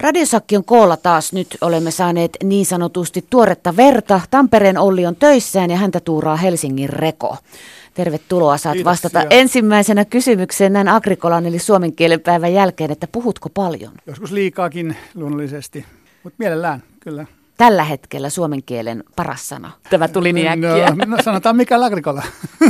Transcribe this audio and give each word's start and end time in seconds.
Radiosakki 0.00 0.56
on 0.56 0.64
koolla 0.64 0.96
taas. 0.96 1.32
Nyt 1.32 1.58
olemme 1.60 1.90
saaneet 1.90 2.36
niin 2.44 2.66
sanotusti 2.66 3.24
tuoretta 3.30 3.76
verta. 3.76 4.20
Tampereen 4.30 4.78
Olli 4.78 5.06
on 5.06 5.16
töissään 5.16 5.70
ja 5.70 5.76
häntä 5.76 6.00
tuuraa 6.00 6.36
Helsingin 6.36 6.88
Reko. 6.88 7.36
Tervetuloa, 7.94 8.58
saat 8.58 8.74
Kiitos, 8.74 8.90
vastata 8.90 9.24
ensimmäisenä 9.30 10.04
kysymykseen 10.04 10.72
näin 10.72 10.88
agrikolan 10.88 11.46
eli 11.46 11.58
suomen 11.58 11.92
kielen 11.92 12.20
päivän 12.20 12.52
jälkeen, 12.52 12.90
että 12.90 13.06
puhutko 13.06 13.48
paljon? 13.48 13.92
Joskus 14.06 14.32
liikaakin 14.32 14.96
luonnollisesti, 15.14 15.84
mutta 16.22 16.36
mielellään 16.38 16.82
kyllä. 17.00 17.26
Tällä 17.60 17.84
hetkellä 17.84 18.30
suomen 18.30 18.62
kielen 18.62 19.04
paras 19.16 19.48
sana. 19.48 19.70
Tämä 19.90 20.08
tuli 20.08 20.32
niin 20.32 20.48
äkkiä. 20.48 20.94
No, 20.94 21.16
no 21.16 21.22
sanotaan 21.22 21.56
mikä 21.56 21.80
lagrikolla. 21.80 22.22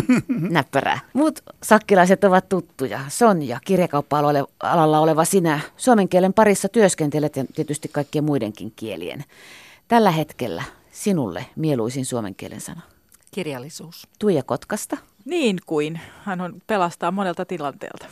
Näppärää. 0.28 0.98
Muut 1.12 1.40
sakkilaiset 1.62 2.24
ovat 2.24 2.48
tuttuja. 2.48 3.00
Sonja, 3.08 3.60
kirjakauppa-alalla 3.64 4.98
oleva 4.98 5.24
sinä, 5.24 5.60
suomen 5.76 6.08
kielen 6.08 6.32
parissa 6.32 6.68
työskentelet 6.68 7.36
ja 7.36 7.44
tietysti 7.54 7.88
kaikkien 7.88 8.24
muidenkin 8.24 8.72
kielien. 8.76 9.24
Tällä 9.88 10.10
hetkellä 10.10 10.62
sinulle 10.92 11.46
mieluisin 11.56 12.04
suomen 12.04 12.34
kielen 12.34 12.60
sana. 12.60 12.80
Kirjallisuus. 13.30 14.08
Tuija 14.18 14.42
Kotkasta. 14.42 14.96
Niin 15.24 15.58
kuin. 15.66 16.00
Hän 16.24 16.40
on 16.40 16.62
pelastaa 16.66 17.10
monelta 17.10 17.44
tilanteelta. 17.44 18.06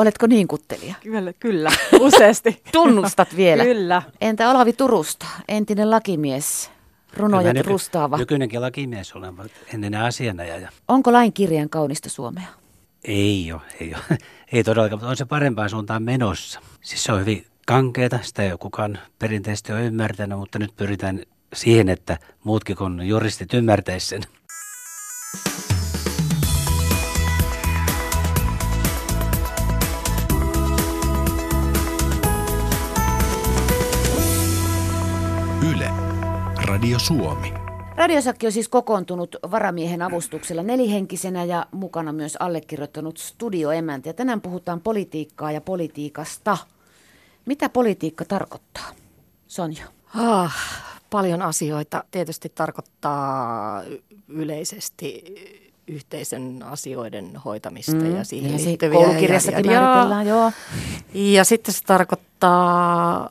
Oletko 0.00 0.26
niin 0.26 0.48
kuttelija? 0.48 0.94
Kyllä, 1.02 1.32
kyllä 1.32 1.70
useasti. 2.00 2.62
Tunnustat 2.72 3.36
vielä. 3.36 3.64
Kyllä. 3.64 4.02
Entä 4.20 4.50
Olavi 4.50 4.72
Turusta, 4.72 5.26
entinen 5.48 5.90
lakimies, 5.90 6.70
runoja 7.16 7.52
nyky- 7.52 7.68
rustaava. 7.68 8.16
Nykyinenkin 8.16 8.60
lakimies 8.60 9.12
olen, 9.12 9.34
mutta 9.34 9.58
ennen 9.74 9.94
asianajaja. 9.94 10.68
Onko 10.88 11.12
lain 11.12 11.32
kirjan 11.32 11.70
kaunista 11.70 12.08
Suomea? 12.08 12.46
Ei 13.04 13.52
ole, 13.52 13.60
ei 13.80 13.94
ole. 13.94 14.18
Ei 14.52 14.64
todellakaan, 14.64 14.98
mutta 14.98 15.10
on 15.10 15.16
se 15.16 15.24
parempaan 15.24 15.70
suuntaan 15.70 16.02
menossa. 16.02 16.60
Siis 16.80 17.04
se 17.04 17.12
on 17.12 17.20
hyvin 17.20 17.46
kankeeta, 17.66 18.18
sitä 18.22 18.42
ei 18.42 18.50
ole 18.50 18.58
kukaan 18.58 18.98
perinteisesti 19.18 19.72
ole 19.72 19.84
ymmärtänyt, 19.84 20.38
mutta 20.38 20.58
nyt 20.58 20.76
pyritään 20.76 21.22
siihen, 21.54 21.88
että 21.88 22.18
muutkin 22.44 22.76
kuin 22.76 23.02
juristit 23.08 23.54
ymmärtäisivät 23.54 24.22
sen. 24.22 24.40
Radio 36.80 36.98
Suomi. 36.98 37.54
Radiosakki 37.96 38.46
on 38.46 38.52
siis 38.52 38.68
kokoontunut 38.68 39.36
varamiehen 39.50 40.02
avustuksella 40.02 40.62
nelihenkisenä 40.62 41.44
ja 41.44 41.66
mukana 41.72 42.12
myös 42.12 42.36
allekirjoittanut 42.36 43.18
studioemäntä. 43.18 44.08
Ja 44.08 44.14
tänään 44.14 44.40
puhutaan 44.40 44.80
politiikkaa 44.80 45.52
ja 45.52 45.60
politiikasta. 45.60 46.58
Mitä 47.46 47.68
politiikka 47.68 48.24
tarkoittaa? 48.24 48.90
Sonja. 49.46 49.84
Ah, 50.14 50.56
paljon 51.10 51.42
asioita 51.42 52.04
tietysti 52.10 52.52
tarkoittaa 52.54 53.82
yleisesti 54.28 55.24
yhteisön 55.88 56.62
asioiden 56.62 57.36
hoitamista 57.44 57.96
mm, 57.96 58.16
ja 58.16 58.24
siihen 58.24 58.52
ja 58.52 58.58
se 58.58 58.64
liittyviä. 58.64 58.98
koulukirjassakin 58.98 59.64
ja, 59.64 59.72
ja, 59.72 59.80
määritellään, 59.80 60.26
joo. 60.26 60.52
ja 61.14 61.44
sitten 61.44 61.74
se 61.74 61.84
tarkoittaa 61.84 63.28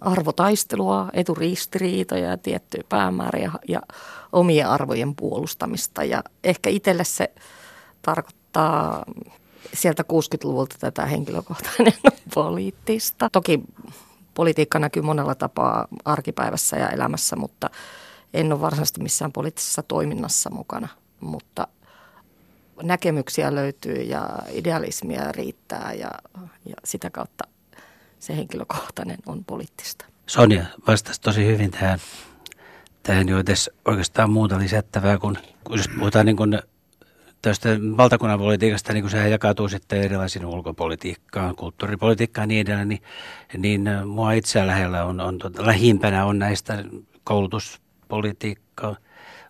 arvotaistelua, 0.00 1.08
eturistiriitoja 1.12 2.30
ja 2.30 2.36
tiettyjä 2.36 2.84
päämääriä 2.88 3.52
ja 3.68 3.80
omien 4.32 4.68
arvojen 4.68 5.14
puolustamista. 5.14 6.04
Ja 6.04 6.24
ehkä 6.44 6.70
itselle 6.70 7.04
se 7.04 7.32
tarkoittaa 8.02 9.04
sieltä 9.72 10.02
60-luvulta 10.02 10.76
tätä 10.78 11.06
henkilökohtainen 11.06 11.94
poliittista. 12.34 13.30
Toki 13.30 13.60
politiikka 14.34 14.78
näkyy 14.78 15.02
monella 15.02 15.34
tapaa 15.34 15.88
arkipäivässä 16.04 16.76
ja 16.76 16.88
elämässä, 16.88 17.36
mutta 17.36 17.70
en 18.34 18.52
ole 18.52 18.60
varsinaisesti 18.60 19.02
missään 19.02 19.32
poliittisessa 19.32 19.82
toiminnassa 19.82 20.50
mukana. 20.50 20.88
Mutta 21.20 21.68
näkemyksiä 22.82 23.54
löytyy 23.54 24.02
ja 24.02 24.28
idealismia 24.50 25.32
riittää 25.32 25.92
ja, 25.92 26.10
ja 26.66 26.74
sitä 26.84 27.10
kautta 27.10 27.44
se 28.24 28.36
henkilökohtainen 28.36 29.18
on 29.26 29.44
poliittista. 29.44 30.04
Sonja 30.26 30.64
vastasi 30.86 31.20
tosi 31.20 31.46
hyvin 31.46 31.70
tähän. 31.70 31.98
Tähän 33.02 33.28
ei 33.28 33.34
ole 33.34 33.44
oikeastaan 33.84 34.30
muuta 34.30 34.58
lisättävää, 34.58 35.18
kun, 35.18 35.38
kun 35.64 35.78
jos 35.78 35.88
puhutaan 35.98 36.26
niin 36.26 36.36
kuin 36.36 36.58
tästä 37.42 37.68
valtakunnan 37.96 38.38
politiikasta, 38.38 38.92
niin 38.92 39.02
kun 39.02 39.10
sehän 39.10 39.30
jakautuu 39.30 39.68
sitten 39.68 40.02
erilaisiin 40.02 40.46
ulkopolitiikkaan, 40.46 41.56
kulttuuripolitiikkaan 41.56 42.44
ja 42.44 42.46
niin 42.46 42.60
edelleen, 42.60 42.88
niin, 42.88 43.02
niin 43.58 43.88
mua 44.06 44.32
itseä 44.32 44.66
lähellä 44.66 45.04
on, 45.04 45.20
on 45.20 45.38
tuota, 45.38 45.66
lähimpänä 45.66 46.24
on 46.24 46.38
näistä 46.38 46.84
koulutuspolitiikkaa, 47.24 48.96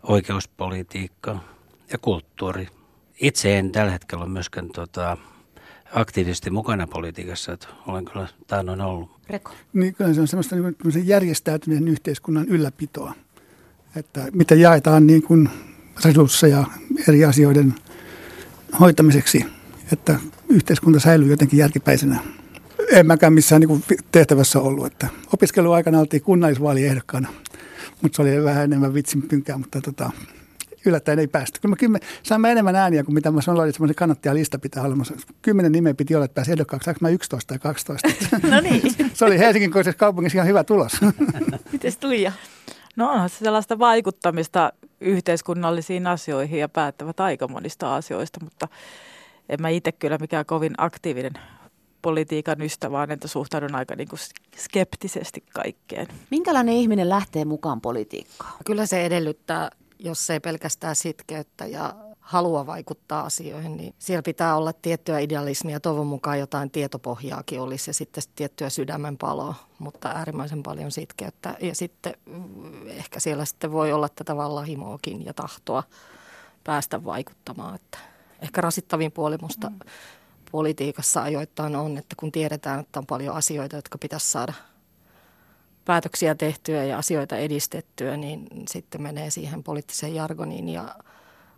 oikeuspolitiikkaa 0.03 1.45
ja 1.93 1.99
kulttuuri. 1.99 2.69
Itse 3.21 3.59
en 3.59 3.73
tällä 3.73 3.93
hetkellä 3.93 4.25
ole 4.25 4.33
myöskään 4.33 4.69
tota, 4.69 5.17
aktiivisesti 5.95 6.51
mukana 6.51 6.87
politiikassa, 6.87 7.53
että 7.53 7.67
olen 7.87 8.05
kyllä 8.05 8.29
taannoin 8.47 8.81
ollut. 8.81 9.11
Reko. 9.29 9.53
Niin 9.73 9.95
kyllä 9.95 10.15
se 10.15 10.21
on 10.21 10.29
semmoista 10.29 10.57
niin 10.57 10.77
kuin 10.83 11.07
järjestäytyneen 11.07 11.89
yhteiskunnan 11.89 12.49
ylläpitoa, 12.49 13.15
että 13.97 14.29
mitä 14.33 14.55
jaetaan 14.55 15.07
niin 15.07 15.23
kuin 15.23 15.49
resursseja 16.05 16.65
eri 17.09 17.25
asioiden 17.25 17.75
hoitamiseksi, 18.81 19.45
että 19.93 20.21
yhteiskunta 20.49 21.01
säilyy 21.01 21.31
jotenkin 21.31 21.59
järkipäisenä. 21.59 22.21
En 22.91 23.07
mäkään 23.07 23.33
missään 23.33 23.61
niin 23.61 23.69
kuin 23.69 23.85
tehtävässä 24.13 24.61
ollut, 24.61 24.87
että 24.87 25.09
opiskeluaikana 25.33 26.01
oltiin 26.01 26.23
kunnallisvaaliehdokkaana, 26.23 27.29
mutta 28.03 28.17
se 28.17 28.23
oli 28.23 28.45
vähän 28.45 28.65
enemmän 28.65 28.95
vitsinpynkää, 28.95 29.59
mutta 29.59 29.81
tota, 29.81 30.11
yllättäen 30.87 31.19
ei 31.19 31.27
päästy. 31.27 31.61
Kyllä 31.61 31.73
mä 31.73 31.77
kymmen, 31.77 32.01
saimme 32.23 32.53
enemmän 32.53 32.77
ääniä 32.77 33.05
kuin 33.05 33.15
mitä 33.15 33.31
mä 33.31 33.41
sanoin, 33.41 33.69
että 33.69 33.77
semmoinen 33.77 33.95
kannattajalista 33.95 34.59
pitää 34.59 34.83
olla. 34.83 34.97
Kymmenen 35.43 35.73
nimeä 35.73 35.95
piti 35.95 36.15
olla, 36.15 36.25
että 36.25 36.35
pääsi 36.35 36.53
ehdokkaaksi. 36.53 36.85
Saanko 36.85 36.99
mä 37.01 37.09
11 37.09 37.49
tai 37.49 37.59
12? 37.59 38.09
No 38.51 38.61
niin. 38.61 38.83
se 39.15 39.25
oli 39.25 39.39
Helsingin 39.39 39.71
kokoisessa 39.71 39.99
kaupungissa 39.99 40.37
ihan 40.37 40.49
hyvä 40.49 40.65
tulos. 40.65 40.93
Mites 41.73 41.97
Tuija? 41.99 42.33
No 42.97 43.11
onhan 43.11 43.29
se 43.29 43.37
sellaista 43.39 43.79
vaikuttamista 43.79 44.73
yhteiskunnallisiin 45.01 46.07
asioihin 46.07 46.61
ja 46.61 46.69
päättävät 46.69 47.21
aika 47.21 47.49
monista 47.49 47.97
asioista, 47.97 48.41
mutta 48.45 48.69
en 49.49 49.63
mä 49.63 49.69
itse 49.69 49.93
kyllä 49.93 50.19
mikään 50.19 50.47
kovin 50.47 50.73
aktiivinen 50.79 51.33
politiikan 52.03 52.63
ystävä, 52.63 52.93
vaan 52.93 53.11
että 53.11 53.29
suhtaudun 53.29 53.75
aika 53.75 53.95
niin 53.97 54.09
kuin 54.09 54.21
skeptisesti 54.57 55.45
kaikkeen. 55.55 56.07
Minkälainen 56.31 56.75
ihminen 56.75 57.09
lähtee 57.09 57.45
mukaan 57.45 57.81
politiikkaan? 57.81 58.53
Kyllä 58.65 58.87
se 58.87 59.07
edellyttää, 59.07 59.71
jos 60.05 60.31
ei 60.31 60.41
pelkästään 60.41 60.97
sitkeyttä 60.97 61.67
ja 61.67 61.95
halua 62.21 62.67
vaikuttaa 62.67 63.25
asioihin, 63.25 63.77
niin 63.77 63.95
siellä 63.99 64.23
pitää 64.23 64.57
olla 64.57 64.73
tiettyä 64.73 65.19
idealismia, 65.19 65.81
toivon 65.81 66.07
mukaan 66.07 66.39
jotain 66.39 66.71
tietopohjaakin 66.71 67.61
olisi 67.61 67.91
ja 67.91 67.95
sitten 67.95 68.23
tiettyä 68.37 68.71
sydämenpaloa, 68.71 69.55
mutta 69.79 70.09
äärimmäisen 70.09 70.63
paljon 70.63 70.93
sitkeyttä. 70.93 71.57
Ja 71.61 71.75
sitten 71.75 72.15
mm, 72.27 72.87
ehkä 72.87 73.21
siellä 73.21 73.45
sitten 73.45 73.73
voi 73.73 73.93
olla 73.93 74.09
tätä 74.09 74.37
vallahimoakin 74.37 75.25
ja 75.25 75.35
tahtoa 75.35 75.83
päästä 76.65 77.05
vaikuttamaan. 77.05 77.75
Että 77.75 77.99
ehkä 78.43 78.61
rasittavin 78.61 79.13
puoli 79.13 79.37
musta 79.43 79.71
mm. 79.71 79.79
politiikassa 80.53 81.23
ajoittain 81.23 81.77
on, 81.77 81.99
että 81.99 82.15
kun 82.19 82.33
tiedetään, 82.33 82.81
että 82.81 82.99
on 82.99 83.07
paljon 83.07 83.37
asioita, 83.37 83.77
jotka 83.77 83.99
pitäisi 83.99 84.31
saada 84.31 84.53
päätöksiä 85.85 86.35
tehtyä 86.35 86.85
ja 86.85 86.99
asioita 86.99 87.37
edistettyä, 87.37 88.17
niin 88.17 88.49
sitten 88.71 89.03
menee 89.03 89.31
siihen 89.31 89.63
poliittiseen 89.63 90.15
jargoniin 90.15 90.69
ja 90.69 90.95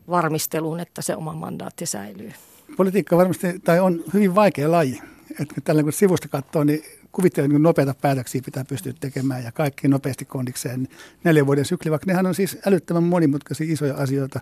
varmisteluun, 0.09 0.81
että 0.81 1.03
se 1.03 1.16
oma 1.16 1.34
mandaatti 1.34 1.87
säilyy. 1.87 2.32
Politiikka 2.76 3.16
varmasti, 3.16 3.59
tai 3.59 3.81
on 3.81 4.04
hyvin 4.15 4.34
vaikea 4.34 4.70
laji. 4.70 5.03
Että 5.41 5.54
tällä 5.65 5.82
kun 5.82 5.92
sivusta 5.92 6.28
katsoo, 6.28 6.65
niin 6.65 6.82
kuvittelee, 7.12 7.47
että 7.47 7.59
nopeita 7.59 7.94
päätöksiä 8.00 8.42
pitää 8.44 8.65
pystyä 8.65 8.92
tekemään 9.00 9.45
ja 9.45 9.53
kaikki 9.53 9.89
nopeasti 9.89 10.24
kondikseen 10.24 10.89
neljän 11.24 11.47
vuoden 11.47 11.65
sykli, 11.65 11.91
vaikka 11.91 12.06
nehän 12.06 12.27
on 12.27 12.34
siis 12.34 12.59
älyttömän 12.66 13.03
monimutkaisia 13.03 13.72
isoja 13.72 13.95
asioita. 13.95 14.41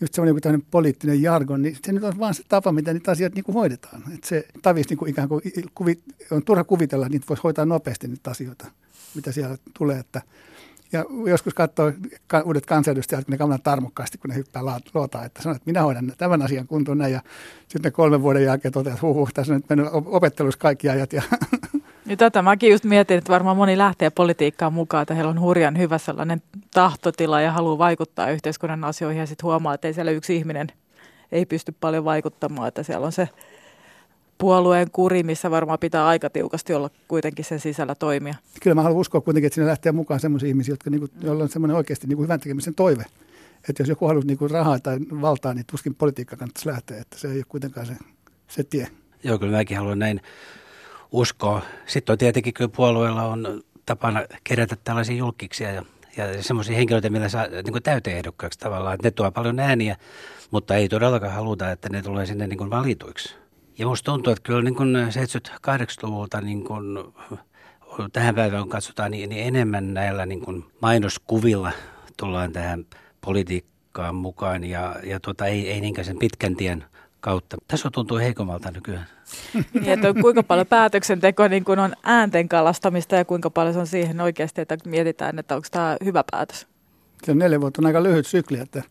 Just 0.00 0.14
semmoinen 0.14 0.34
kuin 0.34 0.42
tämmöinen 0.42 0.66
poliittinen 0.70 1.22
jargon, 1.22 1.62
niin 1.62 1.76
se 1.84 1.92
nyt 1.92 2.04
on 2.04 2.18
vaan 2.18 2.34
se 2.34 2.42
tapa, 2.48 2.72
miten 2.72 2.94
niitä 2.94 3.10
asioita 3.10 3.34
niin 3.34 3.44
kuin 3.44 3.54
hoidetaan. 3.54 4.02
Että 4.14 4.28
se 4.28 4.46
tavis 4.62 4.88
niin 4.88 4.98
kuin 4.98 5.10
ikään 5.10 5.28
kuin 5.28 6.02
on 6.30 6.44
turha 6.44 6.64
kuvitella, 6.64 7.06
että 7.06 7.14
niitä 7.14 7.26
voisi 7.28 7.42
hoitaa 7.42 7.64
nopeasti 7.64 8.08
niitä 8.08 8.30
asioita, 8.30 8.66
mitä 9.14 9.32
siellä 9.32 9.56
tulee. 9.78 9.98
Että 9.98 10.22
ja 10.92 11.04
joskus 11.26 11.54
katsoo 11.54 11.92
ka- 12.26 12.40
uudet 12.40 12.66
kansanedustajat, 12.66 13.28
ne 13.28 13.38
kamlan 13.38 13.62
tarmokkaasti, 13.62 14.18
kun 14.18 14.30
ne 14.30 14.36
hyppää 14.36 14.62
luotaan, 14.94 15.26
että 15.26 15.42
sanoo, 15.42 15.56
että 15.56 15.70
minä 15.70 15.82
hoidan 15.82 16.12
tämän 16.18 16.42
asian 16.42 16.66
kuntoon 16.66 16.98
näin. 16.98 17.12
Ja 17.12 17.20
sitten 17.68 17.92
kolmen 17.92 18.22
vuoden 18.22 18.44
jälkeen 18.44 18.72
toteaa, 18.72 18.94
että 18.94 19.06
huh 19.06 19.32
tässä 19.32 19.52
on 19.52 19.56
nyt 19.56 19.68
mennyt 19.68 19.88
opettelussa 19.92 20.58
kaikki 20.60 20.88
ajat. 20.88 21.12
Ja 21.12 21.22
Ja 22.06 22.16
tätä 22.16 22.42
mäkin 22.42 22.70
just 22.70 22.84
mietin, 22.84 23.18
että 23.18 23.32
varmaan 23.32 23.56
moni 23.56 23.78
lähtee 23.78 24.10
politiikkaan 24.10 24.72
mukaan, 24.72 25.02
että 25.02 25.14
heillä 25.14 25.30
on 25.30 25.40
hurjan 25.40 25.78
hyvä 25.78 25.98
sellainen 25.98 26.42
tahtotila 26.74 27.40
ja 27.40 27.52
haluaa 27.52 27.78
vaikuttaa 27.78 28.30
yhteiskunnan 28.30 28.84
asioihin 28.84 29.20
ja 29.20 29.26
sitten 29.26 29.44
huomaa, 29.44 29.74
että 29.74 29.88
ei 29.88 29.94
siellä 29.94 30.10
yksi 30.10 30.36
ihminen 30.36 30.68
ei 31.32 31.46
pysty 31.46 31.74
paljon 31.80 32.04
vaikuttamaan, 32.04 32.68
että 32.68 32.82
siellä 32.82 33.06
on 33.06 33.12
se 33.12 33.28
puolueen 34.40 34.90
kuri, 34.90 35.22
missä 35.22 35.50
varmaan 35.50 35.78
pitää 35.78 36.06
aika 36.06 36.30
tiukasti 36.30 36.74
olla 36.74 36.90
kuitenkin 37.08 37.44
sen 37.44 37.60
sisällä 37.60 37.94
toimia. 37.94 38.34
Kyllä 38.62 38.74
mä 38.74 38.82
haluan 38.82 39.00
uskoa 39.00 39.20
kuitenkin, 39.20 39.46
että 39.46 39.54
sinne 39.54 39.68
lähtee 39.68 39.92
mukaan 39.92 40.20
sellaisia 40.20 40.48
ihmisiä, 40.48 40.72
jotka, 40.72 40.90
niin 40.90 41.00
kuin, 41.00 41.10
joilla 41.22 41.42
on 41.42 41.48
semmoinen 41.48 41.76
oikeasti 41.76 42.06
niin 42.06 42.16
kuin 42.16 42.24
hyvän 42.24 42.40
tekemisen 42.40 42.74
toive. 42.74 43.04
Että 43.68 43.82
jos 43.82 43.88
joku 43.88 44.06
haluaa 44.06 44.24
niin 44.24 44.38
kuin 44.38 44.50
rahaa 44.50 44.78
tai 44.78 44.98
valtaa, 45.20 45.54
niin 45.54 45.66
tuskin 45.66 45.94
politiikka 45.94 46.36
kannattaisi 46.36 46.68
lähteä, 46.68 47.00
että 47.00 47.18
se 47.18 47.28
ei 47.28 47.36
ole 47.36 47.44
kuitenkaan 47.48 47.86
se, 47.86 47.92
se 48.48 48.64
tie. 48.64 48.88
Joo, 49.24 49.38
kyllä 49.38 49.56
mäkin 49.56 49.76
haluan 49.76 49.98
näin 49.98 50.20
uskoa. 51.12 51.62
Sitten 51.86 52.12
on 52.12 52.18
tietenkin 52.18 52.54
kyllä 52.54 52.70
puolueella 52.76 53.22
on 53.22 53.62
tapana 53.86 54.22
kerätä 54.44 54.76
tällaisia 54.84 55.16
julkiksia 55.16 55.72
ja, 55.72 55.82
ja 56.16 56.42
semmoisia 56.42 56.76
henkilöitä, 56.76 57.10
millä 57.10 57.28
saa 57.28 57.46
niin 57.46 57.72
kuin 57.72 57.82
täyteehdokkaaksi 57.82 58.58
tavallaan. 58.58 58.94
Että 58.94 59.06
ne 59.06 59.10
tuo 59.10 59.30
paljon 59.30 59.60
ääniä, 59.60 59.96
mutta 60.50 60.74
ei 60.74 60.88
todellakaan 60.88 61.32
haluta, 61.32 61.70
että 61.70 61.88
ne 61.88 62.02
tulee 62.02 62.26
sinne 62.26 62.46
niin 62.46 62.58
kuin 62.58 62.70
valituiksi. 62.70 63.34
Ja 63.80 63.86
musta 63.86 64.12
tuntuu, 64.12 64.32
että 64.32 64.42
kyllä 64.42 64.62
niin 64.62 64.74
kuin 64.74 64.94
78-luvulta 64.96 66.40
niin 66.40 66.64
kuin 66.64 66.84
tähän 68.12 68.34
päivään 68.34 68.62
kun 68.62 68.70
katsotaan, 68.70 69.10
niin, 69.10 69.28
niin 69.28 69.46
enemmän 69.46 69.94
näillä 69.94 70.26
niin 70.26 70.40
kuin 70.40 70.64
mainoskuvilla 70.82 71.72
tullaan 72.16 72.52
tähän 72.52 72.86
politiikkaan 73.20 74.14
mukaan 74.14 74.64
ja, 74.64 74.96
ja 75.04 75.20
tota, 75.20 75.46
ei, 75.46 75.70
ei 75.70 75.80
niinkään 75.80 76.04
sen 76.04 76.18
pitkän 76.18 76.56
tien 76.56 76.84
kautta. 77.20 77.56
Tässä 77.68 77.90
tuntuu 77.92 78.18
heikommalta 78.18 78.70
nykyään. 78.70 79.06
Niin, 79.74 79.88
että 79.88 80.14
kuinka 80.20 80.42
paljon 80.42 80.66
päätöksenteko 80.66 81.48
niin 81.48 81.64
kun 81.64 81.78
on 81.78 81.94
äänten 82.02 82.48
kalastamista 82.48 83.16
ja 83.16 83.24
kuinka 83.24 83.50
paljon 83.50 83.74
se 83.74 83.80
on 83.80 83.86
siihen 83.86 84.20
oikeasti, 84.20 84.60
että 84.60 84.76
mietitään, 84.84 85.38
että 85.38 85.54
onko 85.54 85.68
tämä 85.70 85.96
hyvä 86.04 86.24
päätös. 86.30 86.66
Se 87.22 87.30
on 87.30 87.38
neljä 87.38 87.60
vuotta 87.60 87.82
on 87.82 87.86
aika 87.86 88.02
lyhyt 88.02 88.26
sykli, 88.26 88.58
että, 88.58 88.82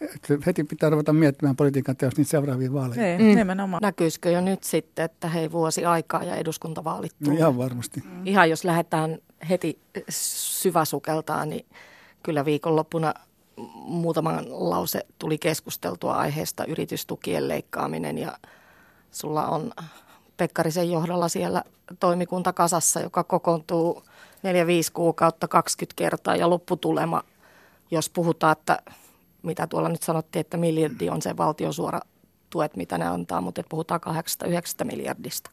että 0.00 0.34
heti 0.46 0.64
pitää 0.64 0.90
ruveta 0.90 1.12
miettimään 1.12 1.56
politiikan 1.56 1.96
teosta 1.96 2.20
niitä 2.20 2.30
seuraavia 2.30 2.72
vaaleja. 2.72 3.02
Niin, 3.18 3.30
mm. 3.30 3.38
nimenomaan. 3.38 3.80
Näkyisikö 3.82 4.30
jo 4.30 4.40
nyt 4.40 4.64
sitten, 4.64 5.04
että 5.04 5.28
hei 5.28 5.52
vuosi 5.52 5.84
aikaa 5.84 6.24
ja 6.24 6.36
eduskuntavaalit 6.36 7.12
No, 7.20 7.32
ihan 7.32 7.58
varmasti. 7.58 8.02
Mm. 8.04 8.26
Ihan 8.26 8.50
jos 8.50 8.64
lähdetään 8.64 9.18
heti 9.48 9.78
syväsukeltaa, 10.08 11.44
niin 11.44 11.66
kyllä 12.22 12.44
viikonloppuna 12.44 13.14
muutaman 13.74 14.44
lause 14.48 15.06
tuli 15.18 15.38
keskusteltua 15.38 16.14
aiheesta 16.14 16.64
yritystukien 16.64 17.48
leikkaaminen 17.48 18.18
ja 18.18 18.38
sulla 19.10 19.48
on 19.48 19.72
Pekkarisen 20.36 20.90
johdolla 20.90 21.28
siellä 21.28 21.62
toimikunta 22.00 22.52
kasassa, 22.52 23.00
joka 23.00 23.24
kokoontuu 23.24 24.02
4-5 24.02 24.90
kuukautta 24.92 25.48
20 25.48 25.94
kertaa 25.96 26.36
ja 26.36 26.50
lopputulema, 26.50 27.22
jos 27.90 28.10
puhutaan, 28.10 28.52
että 28.52 28.78
mitä 29.48 29.66
tuolla 29.66 29.88
nyt 29.88 30.02
sanottiin, 30.02 30.40
että 30.40 30.56
miljardi 30.56 31.08
on 31.08 31.22
se 31.22 31.36
valtiosuora 31.36 32.00
tuet, 32.50 32.76
mitä 32.76 32.98
ne 32.98 33.06
antaa, 33.06 33.40
mutta 33.40 33.62
puhutaan 33.68 34.00
8-9 34.82 34.84
miljardista. 34.84 35.50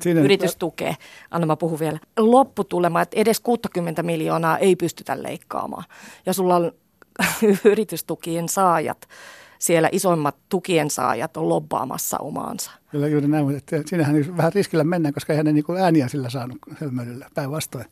Siinä 0.00 0.20
Yritystukea. 0.20 0.94
Anna 1.30 1.46
mä 1.46 1.56
puhun 1.56 1.78
vielä. 1.78 1.98
Lopputulema, 2.18 3.02
että 3.02 3.20
edes 3.20 3.40
60 3.40 4.02
miljoonaa 4.02 4.58
ei 4.58 4.76
pystytä 4.76 5.22
leikkaamaan. 5.22 5.84
Ja 6.26 6.32
sulla 6.32 6.56
on 6.56 6.72
yritystukien 7.64 8.48
saajat, 8.48 9.08
siellä 9.58 9.88
isoimmat 9.92 10.36
tukien 10.48 10.90
saajat 10.90 11.36
on 11.36 11.48
lobbaamassa 11.48 12.18
omaansa. 12.18 12.70
Kyllä 12.90 13.08
juuri 13.08 13.28
näin, 13.28 13.56
että 13.56 13.82
siinähän 13.86 14.36
vähän 14.36 14.52
riskillä 14.52 14.84
mennään, 14.84 15.14
koska 15.14 15.32
eihän 15.32 15.46
ne 15.46 15.52
niin 15.52 15.64
ääniä 15.80 16.08
sillä 16.08 16.30
saanut 16.30 16.58
hölmöilyllä 16.80 17.26
päinvastoin. 17.34 17.86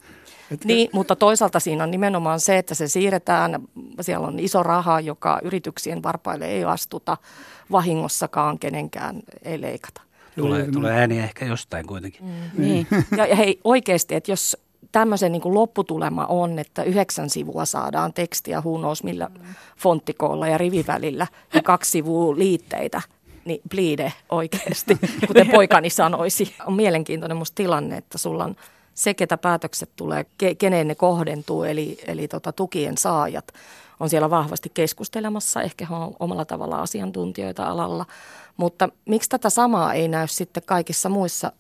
Että... 0.50 0.69
Niin, 0.69 0.88
mutta 0.93 1.16
toisaalta 1.16 1.61
siinä 1.61 1.84
on 1.84 1.90
nimenomaan 1.90 2.40
se, 2.40 2.58
että 2.58 2.75
se 2.75 2.88
siirretään, 2.88 3.62
siellä 4.00 4.26
on 4.26 4.38
iso 4.38 4.62
raha, 4.62 5.00
joka 5.00 5.40
yrityksien 5.43 6.02
varpaille 6.02 6.46
ei 6.46 6.64
astuta, 6.64 7.16
vahingossakaan 7.72 8.58
kenenkään 8.58 9.22
ei 9.43 9.60
leikata. 9.60 10.00
Tulee, 10.37 10.70
tulee 10.72 10.93
ääniä 11.00 11.25
ehkä 11.25 11.44
jostain 11.44 11.87
kuitenkin. 11.87 12.26
Mm. 12.26 12.62
Niin. 12.62 12.87
Ja, 13.17 13.26
ja 13.26 13.37
hei 13.37 13.60
oikeasti, 13.64 14.14
että 14.14 14.32
jos 14.32 14.56
tämmöisen 14.94 15.32
niin 15.32 15.43
kuin 15.43 15.55
lopputulema 15.55 16.26
on, 16.26 16.58
että 16.58 16.82
yhdeksän 16.82 17.31
sivua 17.31 17.64
saadaan 17.64 18.12
tekstiä 18.12 18.61
huunous 18.61 19.02
millä 19.02 19.31
fonttikoolla 19.76 20.49
ja 20.49 20.58
rivivälillä 20.58 21.26
ja 21.55 21.62
kaksi 21.62 21.91
sivua 21.91 22.38
liitteitä, 22.38 23.02
niin 23.44 23.61
bliide 23.69 24.12
oikeasti, 24.29 24.99
kuten 25.26 25.49
poikani 25.50 25.91
sanoisi. 25.91 26.55
On 26.67 26.75
mielenkiintoinen 26.75 27.37
musta 27.37 27.55
tilanne, 27.55 27.96
että 27.96 28.19
sulla 28.19 28.44
on 28.44 28.56
se, 28.94 29.14
ketä 29.14 29.37
päätökset 29.37 29.91
tulee, 29.96 30.26
ke, 30.38 30.55
keneen 30.55 30.88
ne 30.88 30.94
kohdentuu, 30.94 31.64
eli, 31.64 31.99
eli 32.06 32.29
tota, 32.29 32.52
tukien 32.52 32.99
saajat 32.99 33.52
on 34.00 34.11
siellä 34.11 34.31
vahvasti 34.31 34.70
keskustelemassa. 34.75 35.62
Ehkä 35.62 35.87
he 35.91 35.94
on 35.94 36.17
omalla 36.19 36.44
tavalla 36.44 36.82
asiantuntijoita 36.82 37.67
alalla. 37.67 38.06
Mutta 38.56 38.88
miksi 39.05 39.29
tätä 39.29 39.50
samaa 39.50 39.94
ei 39.94 40.08
näy 40.08 40.26
sitten 40.29 40.62
kaikissa 40.67 41.08
muissa, 41.08 41.52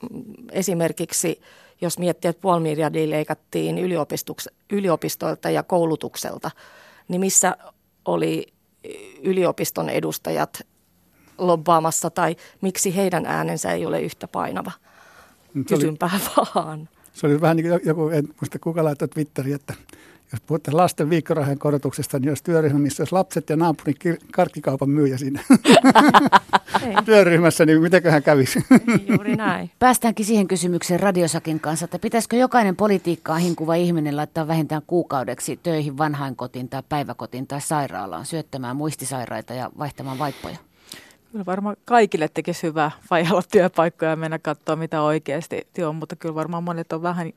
esimerkiksi 0.52 1.40
jos 1.84 1.98
miettii, 1.98 2.28
että 2.28 2.40
puoli 2.40 2.60
miljardia 2.60 3.10
leikattiin 3.10 3.78
yliopistoilta 4.70 5.50
ja 5.50 5.62
koulutukselta, 5.62 6.50
niin 7.08 7.20
missä 7.20 7.56
oli 8.04 8.46
yliopiston 9.22 9.88
edustajat 9.88 10.66
lobbaamassa 11.38 12.10
tai 12.10 12.36
miksi 12.60 12.96
heidän 12.96 13.26
äänensä 13.26 13.72
ei 13.72 13.86
ole 13.86 14.00
yhtä 14.00 14.28
painava? 14.28 14.72
Kysynpä 15.68 16.10
vaan. 16.36 16.88
Se 17.12 17.26
oli 17.26 17.40
vähän 17.40 17.56
niin 17.56 17.68
kuin 17.68 17.80
joku, 17.84 18.08
en 18.08 18.28
muista 18.40 18.58
kuka 18.58 18.84
laittoi 18.84 19.08
Twitteriin, 19.08 19.54
että 19.54 19.74
jos 20.34 20.40
puhutaan 20.40 20.76
lasten 20.76 21.10
viikkorahojen 21.10 21.58
korotuksesta, 21.58 22.18
niin 22.18 22.28
jos 22.28 22.42
työryhmä, 22.42 22.78
missä 22.78 23.00
olisi 23.00 23.14
lapset 23.14 23.50
ja 23.50 23.56
naapurin 23.56 23.96
karkkikaupan 24.32 24.90
myyjä 24.90 25.18
siinä 25.18 25.40
työryhmässä, 27.04 27.66
niin 27.66 27.82
mitenköhän 27.82 28.22
kävisi? 28.22 28.64
Ei, 28.70 29.04
juuri 29.08 29.36
näin. 29.36 29.70
Päästäänkin 29.78 30.26
siihen 30.26 30.48
kysymykseen 30.48 31.00
Radiosakin 31.00 31.60
kanssa, 31.60 31.84
että 31.84 31.98
pitäisikö 31.98 32.36
jokainen 32.36 32.76
politiikkaa 32.76 33.36
hinkuva 33.36 33.74
ihminen 33.74 34.16
laittaa 34.16 34.48
vähintään 34.48 34.82
kuukaudeksi 34.86 35.60
töihin 35.62 35.98
vanhainkotiin 35.98 36.68
tai 36.68 36.82
päiväkotiin 36.88 37.46
tai 37.46 37.60
sairaalaan 37.60 38.26
syöttämään 38.26 38.76
muistisairaita 38.76 39.54
ja 39.54 39.70
vaihtamaan 39.78 40.18
vaippoja? 40.18 40.56
Kyllä 41.32 41.46
varmaan 41.46 41.76
kaikille 41.84 42.28
tekisi 42.28 42.62
hyvää 42.62 42.90
vaihella 43.10 43.42
työpaikkoja 43.52 44.10
ja 44.10 44.16
mennä 44.16 44.38
katsoa, 44.38 44.76
mitä 44.76 45.02
oikeasti 45.02 45.66
on, 45.86 45.96
mutta 45.96 46.16
kyllä 46.16 46.34
varmaan 46.34 46.64
monet 46.64 46.92
on 46.92 47.02
vähän 47.02 47.32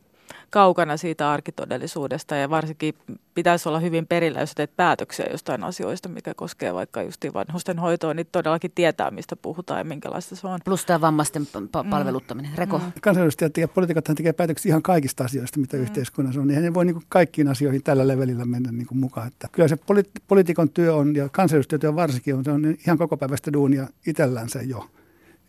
kaukana 0.50 0.98
siitä 0.98 1.32
arkitodellisuudesta 1.32 2.36
ja 2.36 2.50
varsinkin 2.50 2.96
pitäisi 3.34 3.70
olla 3.70 3.80
hyvin 3.80 4.08
perillä, 4.08 4.40
jos 4.40 4.56
teet 4.56 4.76
päätöksiä 4.76 5.26
jostain 5.32 5.64
asioista, 5.64 6.10
mikä 6.10 6.34
koskee 6.34 6.74
vaikka 6.74 7.04
just 7.04 7.26
vanhusten 7.34 7.80
hoitoa, 7.80 8.14
niin 8.14 8.28
todellakin 8.32 8.72
tietää, 8.76 9.12
mistä 9.12 9.36
puhutaan 9.36 9.80
ja 9.80 9.84
minkälaista 9.84 10.36
se 10.36 10.48
on. 10.48 10.60
Plus 10.66 10.86
tämä 10.86 11.02
vammaisten 11.02 11.42
mm. 11.42 11.90
palveluttaminen. 11.90 12.52
Reko? 12.56 12.78
Mm. 12.78 12.92
Kansanedustajat 13.02 13.58
ja 13.58 13.68
poliitikothan 13.68 14.16
tekee 14.16 14.34
päätöksiä 14.34 14.70
ihan 14.70 14.82
kaikista 14.82 15.24
asioista, 15.24 15.60
mitä 15.60 15.78
mm. 15.78 15.84
yhteiskunnassa 15.84 16.42
on. 16.42 16.48
Niin 16.48 16.62
ne 16.62 16.74
voi 16.74 16.86
niin 16.86 16.96
kuin 16.96 17.06
kaikkiin 17.10 17.48
asioihin 17.48 17.84
tällä 17.84 18.08
levelillä 18.08 18.46
mennä 18.46 18.72
niin 18.72 18.88
kuin 18.88 19.00
mukaan. 19.00 19.28
Että 19.28 19.48
kyllä 19.52 19.68
se 19.68 19.76
poli- 19.76 20.22
poliitikon 20.28 20.70
työ 20.70 20.96
on 20.96 21.16
ja 21.16 21.30
kansanedustajatyö 21.30 21.96
varsinkin 21.96 22.36
on, 22.36 22.44
se 22.44 22.52
on 22.52 22.76
ihan 22.88 22.98
koko 22.98 23.18
päivästä 23.18 23.54
duunia 23.54 23.88
itsellänsä 24.08 24.62
jo. 24.62 24.90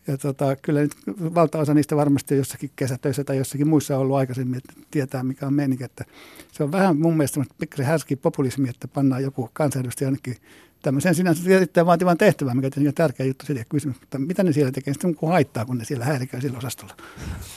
Ja 0.08 0.18
tota, 0.18 0.56
kyllä 0.56 0.80
nyt 0.80 0.92
valtaosa 1.34 1.74
niistä 1.74 1.96
varmasti 1.96 2.34
on 2.34 2.38
jossakin 2.38 2.70
kesätöissä 2.76 3.24
tai 3.24 3.36
jossakin 3.36 3.68
muissa 3.68 3.98
ollut 3.98 4.16
aikaisemmin, 4.16 4.56
että 4.58 4.72
tietää 4.90 5.22
mikä 5.22 5.46
on 5.46 5.54
meininki. 5.54 5.84
Että 5.84 6.04
se 6.52 6.62
on 6.62 6.72
vähän 6.72 6.96
mun 6.96 7.16
mielestä 7.16 7.44
pikkasen 7.58 7.86
härski 7.86 8.16
populismi, 8.16 8.68
että 8.68 8.88
pannaan 8.88 9.22
joku 9.22 9.50
kansanedustaja 9.52 10.06
jonnekin 10.06 10.36
tämmöisen 10.82 11.14
sinänsä 11.14 11.50
erittäin 11.50 11.86
vaativan 11.86 12.18
tehtävän, 12.18 12.56
mikä 12.56 12.80
on 12.86 12.94
tärkeä 12.94 13.26
juttu 13.26 13.46
siitä 13.46 13.64
kysymys. 13.68 14.00
Mutta 14.00 14.18
mitä 14.18 14.42
ne 14.42 14.52
siellä 14.52 14.72
tekee 14.72 14.94
sitten 14.94 15.14
kun 15.14 15.28
haittaa, 15.28 15.64
kun 15.64 15.78
ne 15.78 15.84
siellä 15.84 16.04
häiriköi 16.04 16.40
sillä 16.40 16.58
osastolla? 16.58 16.94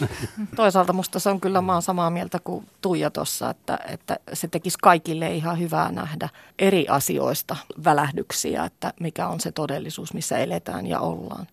Toisaalta 0.56 0.94
musta 0.94 1.20
se 1.20 1.30
on 1.30 1.42
kyllä, 1.42 1.62
mä 1.62 1.74
oon 1.74 1.82
samaa 1.82 2.10
mieltä 2.10 2.40
kuin 2.44 2.66
Tuija 2.82 3.10
tuossa, 3.10 3.50
että, 3.50 3.80
että 3.88 4.20
se 4.34 4.48
tekisi 4.48 4.78
kaikille 4.82 5.36
ihan 5.36 5.60
hyvää 5.60 5.92
nähdä 5.92 6.30
eri 6.60 6.88
asioista 6.88 7.56
välähdyksiä, 7.84 8.66
että 8.66 8.94
mikä 9.00 9.28
on 9.28 9.40
se 9.40 9.52
todellisuus, 9.52 10.14
missä 10.14 10.38
eletään 10.38 10.88
ja 10.88 11.00
ollaan. 11.00 11.48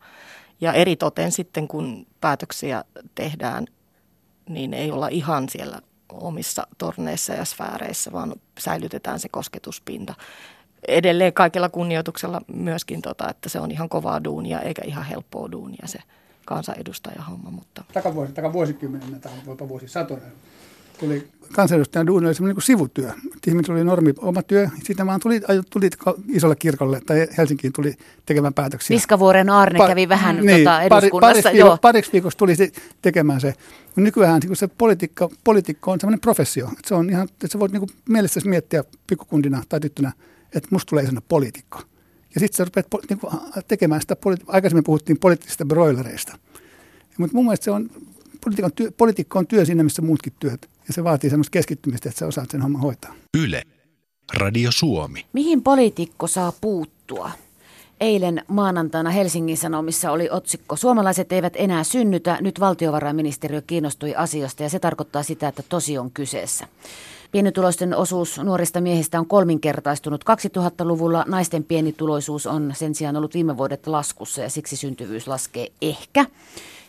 Ja 0.61 0.73
eri 0.73 0.97
toten 0.97 1.33
sitten, 1.33 1.69
kun 1.69 2.07
päätöksiä 2.21 2.85
tehdään, 3.15 3.67
niin 4.49 4.75
ei 4.75 4.91
olla 4.91 5.09
ihan 5.09 5.49
siellä 5.49 5.81
omissa 6.13 6.67
torneissa 6.79 7.33
ja 7.33 7.45
sfääreissä, 7.45 8.13
vaan 8.13 8.35
säilytetään 8.59 9.21
se 9.21 9.29
kosketuspinta. 9.29 10.15
Edelleen 10.89 11.33
kaikella 11.33 11.69
kunnioituksella 11.69 12.41
myöskin, 12.47 13.03
tota, 13.03 13.31
että 13.31 13.49
se 13.49 13.61
on 13.61 13.71
ihan 13.71 13.89
kovaa 13.89 14.25
duunia 14.25 14.61
eikä 14.61 14.83
ihan 14.85 15.05
helppoa 15.05 15.53
duunia 15.53 15.87
se 15.87 15.99
kansanedustajahomma. 16.47 17.51
Mutta... 17.51 17.85
Takavuosi, 17.93 18.33
takavuosikymmenen 18.33 19.21
tai 19.21 19.33
voipa 19.47 19.69
vuosisatoinen 19.69 20.33
tuli 21.01 21.29
kansanedustajan 21.53 22.07
duuni 22.07 22.27
oli 22.27 22.35
semmoinen 22.35 22.57
niin 22.57 22.63
sivutyö. 22.63 23.11
Ihmisillä 23.47 23.77
oli 23.77 23.85
normi 23.85 24.15
oma 24.19 24.43
työ, 24.43 24.69
sitten 24.85 25.07
vaan 25.07 25.21
tuli, 25.21 25.41
tuli 25.71 25.91
isolle 26.29 26.57
kirkolle 26.57 27.01
tai 27.07 27.29
Helsinkiin 27.39 27.73
tuli 27.73 27.95
tekemään 28.27 28.55
päätöksiä. 28.55 28.95
Viskavuoren 28.95 29.51
Arne 29.51 29.79
pa- 29.79 29.87
kävi 29.87 30.09
vähän 30.09 30.37
niin, 30.37 30.59
tota 30.59 30.83
eduskunnassa. 30.83 31.19
Pari, 31.21 31.43
pariksi, 31.43 31.53
viikko, 31.53 31.79
pariksi 31.83 32.13
viikossa 32.13 32.39
tuli 32.39 32.55
tekemään 33.03 33.41
se. 33.41 33.55
Nykyään 33.97 34.41
niin 34.45 34.57
se 34.57 34.69
politiikka, 34.69 35.29
poliitikko 35.45 35.91
on 35.91 36.01
semmoinen 36.01 36.21
professio. 36.21 36.67
Että 36.67 36.89
se 36.89 36.95
on 36.95 37.11
ihan, 37.11 37.29
että 37.31 37.49
sä 37.49 37.59
voit 37.59 37.73
niin 37.73 37.89
mielessäsi 38.09 38.49
miettiä 38.49 38.85
pikkukundina 39.07 39.63
tai 39.69 39.81
tyttönä, 39.81 40.13
että 40.55 40.69
musta 40.71 40.91
tulee 40.91 41.05
sellainen 41.05 41.29
poliitikko. 41.29 41.81
Ja 42.35 42.41
sitten 42.41 42.57
sä 42.57 42.65
rupeat 42.65 42.87
niin 43.11 43.21
tekemään 43.69 44.01
sitä, 44.01 44.17
aikaisemmin 44.47 44.85
puhuttiin 44.85 45.19
poliittisista 45.19 45.65
broilereista– 45.65 46.39
Mutta 47.19 47.37
mun 47.37 47.45
mielestä 47.45 47.65
se 47.65 47.71
on, 47.71 47.91
politiikan 48.45 48.73
työ, 48.73 48.91
politiikka 48.97 49.39
on 49.39 49.47
työ 49.47 49.65
siinä, 49.65 49.83
missä 49.83 50.03
muutkin 50.03 50.33
työt. 50.41 50.69
Ja 50.89 50.95
se 50.95 51.05
vaatii 51.05 51.31
semmoista 51.31 51.51
keskittymistä, 51.51 52.09
että 52.09 52.19
sä 52.19 52.27
osaat 52.27 52.51
sen 52.51 52.63
homman 52.63 52.83
hoitaa. 52.83 53.15
Yle. 53.39 53.63
Radio 54.35 54.73
Suomi. 54.73 55.27
Mihin 55.33 55.63
poliitikko 55.63 56.27
saa 56.27 56.53
puuttua? 56.61 57.31
Eilen 58.01 58.45
maanantaina 58.49 59.11
Helsingin 59.11 59.57
Sanomissa 59.57 60.11
oli 60.11 60.29
otsikko 60.31 60.77
Suomalaiset 60.77 61.33
eivät 61.33 61.53
enää 61.57 61.85
synnytä, 61.85 62.39
nyt 62.41 62.61
valtiovarainministeriö 62.61 63.63
kiinnostui 63.67 64.15
asiasta 64.15 64.63
ja 64.63 64.69
se 64.69 64.79
tarkoittaa 64.79 65.23
sitä, 65.23 65.49
että 65.49 65.63
tosi 65.69 65.99
on 65.99 66.11
kyseessä. 66.11 66.69
Pienituloisten 67.33 67.97
osuus 67.97 68.39
nuorista 68.39 68.81
miehistä 68.81 69.19
on 69.19 69.27
kolminkertaistunut 69.27 70.25
2000-luvulla. 70.25 71.25
Naisten 71.27 71.65
pienituloisuus 71.65 72.47
on 72.47 72.73
sen 72.75 72.95
sijaan 72.95 73.17
ollut 73.17 73.35
viime 73.35 73.57
vuodet 73.57 73.87
laskussa 73.87 74.43
ja 74.43 74.51
siksi 74.51 74.77
syntyvyys 74.77 75.29
laskee 75.29 75.69
ehkä. 75.83 76.27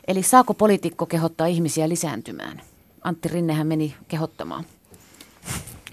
Eli 0.07 0.23
saako 0.23 0.53
poliitikko 0.53 1.05
kehottaa 1.05 1.47
ihmisiä 1.47 1.89
lisääntymään? 1.89 2.61
Antti 3.03 3.29
Rinnehän 3.29 3.67
meni 3.67 3.95
kehottamaan. 4.07 4.65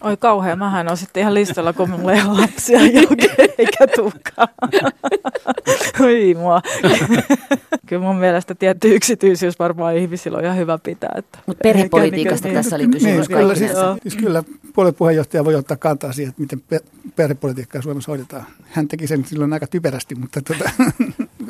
Oi 0.01 0.17
kauhea, 0.17 0.57
mähän 0.57 0.89
on 0.89 0.97
sitten 0.97 1.21
ihan 1.21 1.35
listalla, 1.35 1.73
kun 1.73 1.91
mulla 1.91 2.13
ei 2.13 2.23
ole 2.29 2.41
lapsia 2.41 2.79
eikä 3.59 3.87
tuukaan. 3.97 4.49
Oi 6.05 6.35
mua. 6.35 6.63
Kyllä 7.87 8.03
mun 8.03 8.17
mielestä 8.17 8.55
tietty 8.55 8.95
yksityisyys 8.95 9.59
varmaan 9.59 9.97
ihmisillä 9.97 10.39
on 10.39 10.45
ihan 10.45 10.57
hyvä 10.57 10.79
pitää. 10.79 11.15
Että 11.17 11.39
Mutta 11.47 11.63
perhepolitiikasta 11.63 12.49
niin, 12.49 12.55
tässä 12.55 12.77
oli 12.77 12.89
kysymys 12.89 13.29
niin, 13.29 13.39
kyllä, 13.39 13.55
siis, 13.55 13.73
siis 14.03 14.17
kyllä 14.17 14.43
puoluepuheenjohtaja 14.75 15.45
voi 15.45 15.55
ottaa 15.55 15.77
kantaa 15.77 16.13
siihen, 16.13 16.31
että 16.31 16.43
miten 16.43 16.61
pe- 16.61 16.81
perhepolitiikkaa 17.17 17.83
Suomessa 17.83 18.13
hoidetaan. 18.13 18.47
Hän 18.63 18.89
teki 18.89 19.07
sen 19.07 19.25
silloin 19.25 19.53
aika 19.53 19.67
typerästi, 19.67 20.15
mutta 20.15 20.41
tota, 20.43 20.71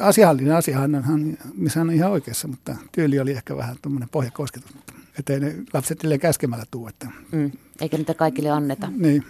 asiallinen 0.01 0.57
asiahan 0.57 0.95
on, 0.95 1.05
hän, 1.05 1.39
missä 1.55 1.81
hän 1.81 1.89
on 1.89 1.95
ihan 1.95 2.11
oikeassa, 2.11 2.49
mutta 2.49 2.77
tyyli 2.93 3.21
oli 3.21 3.33
ehkä 3.33 3.57
vähän 3.57 3.77
tuommoinen 3.83 4.09
pohjakosketus. 4.09 4.71
Että 5.19 5.33
ei 5.33 5.41
ne 5.41 5.55
lapset 5.73 6.01
silleen 6.01 6.21
käskemällä 6.21 6.65
tuu. 6.71 6.89
Että, 6.89 7.09
Mm. 7.33 7.53
Eikä 7.81 7.97
niitä 7.97 8.15
kaikille 8.15 8.51
anneta. 8.51 8.89
niin. 8.97 9.25